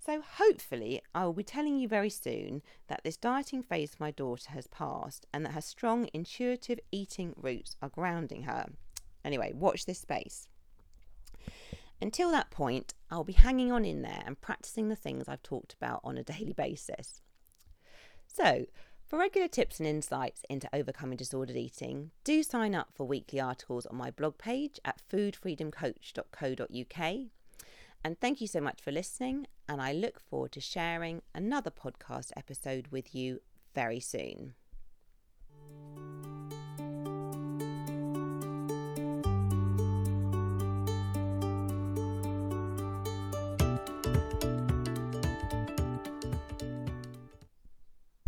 So, 0.10 0.24
hopefully, 0.38 1.04
I 1.14 1.26
will 1.26 1.34
be 1.34 1.44
telling 1.44 1.78
you 1.78 1.88
very 1.88 2.10
soon 2.10 2.64
that 2.88 3.02
this 3.04 3.16
dieting 3.16 3.62
phase 3.62 4.00
my 4.00 4.10
daughter 4.10 4.50
has 4.50 4.66
passed 4.66 5.28
and 5.32 5.46
that 5.46 5.52
her 5.52 5.62
strong 5.62 6.10
intuitive 6.16 6.80
eating 6.92 7.36
roots 7.38 7.76
are 7.80 7.90
grounding 7.90 8.42
her. 8.42 8.72
Anyway, 9.24 9.54
watch 9.54 9.86
this 9.86 10.00
space. 10.00 10.48
Until 12.02 12.32
that 12.32 12.50
point, 12.50 12.96
I'll 13.12 13.24
be 13.24 13.34
hanging 13.34 13.72
on 13.72 13.86
in 13.86 14.02
there 14.02 14.24
and 14.26 14.42
practicing 14.42 14.90
the 14.90 14.96
things 14.96 15.28
I've 15.28 15.44
talked 15.44 15.74
about 15.74 16.02
on 16.04 16.18
a 16.18 16.24
daily 16.24 16.54
basis. 16.54 17.22
So, 18.26 18.66
for 19.06 19.20
regular 19.20 19.48
tips 19.48 19.80
and 19.80 19.88
insights 19.88 20.42
into 20.50 20.68
overcoming 20.74 21.18
disordered 21.18 21.56
eating, 21.56 22.10
do 22.24 22.42
sign 22.42 22.74
up 22.74 22.88
for 22.96 23.06
weekly 23.06 23.40
articles 23.40 23.86
on 23.86 23.96
my 23.96 24.10
blog 24.10 24.40
page 24.40 24.80
at 24.84 25.04
foodfreedomcoach.co.uk 25.08 27.30
and 28.04 28.20
thank 28.20 28.42
you 28.42 28.48
so 28.48 28.62
much 28.62 28.82
for 28.82 28.92
listening. 28.92 29.48
And 29.70 29.80
I 29.80 29.94
look 29.94 30.20
forward 30.20 30.52
to 30.54 30.62
sharing 30.62 31.22
another 31.36 31.70
podcast 31.70 32.32
episode 32.36 32.88
with 32.88 33.14
you 33.14 33.40
very 33.76 34.00
soon. 34.00 34.56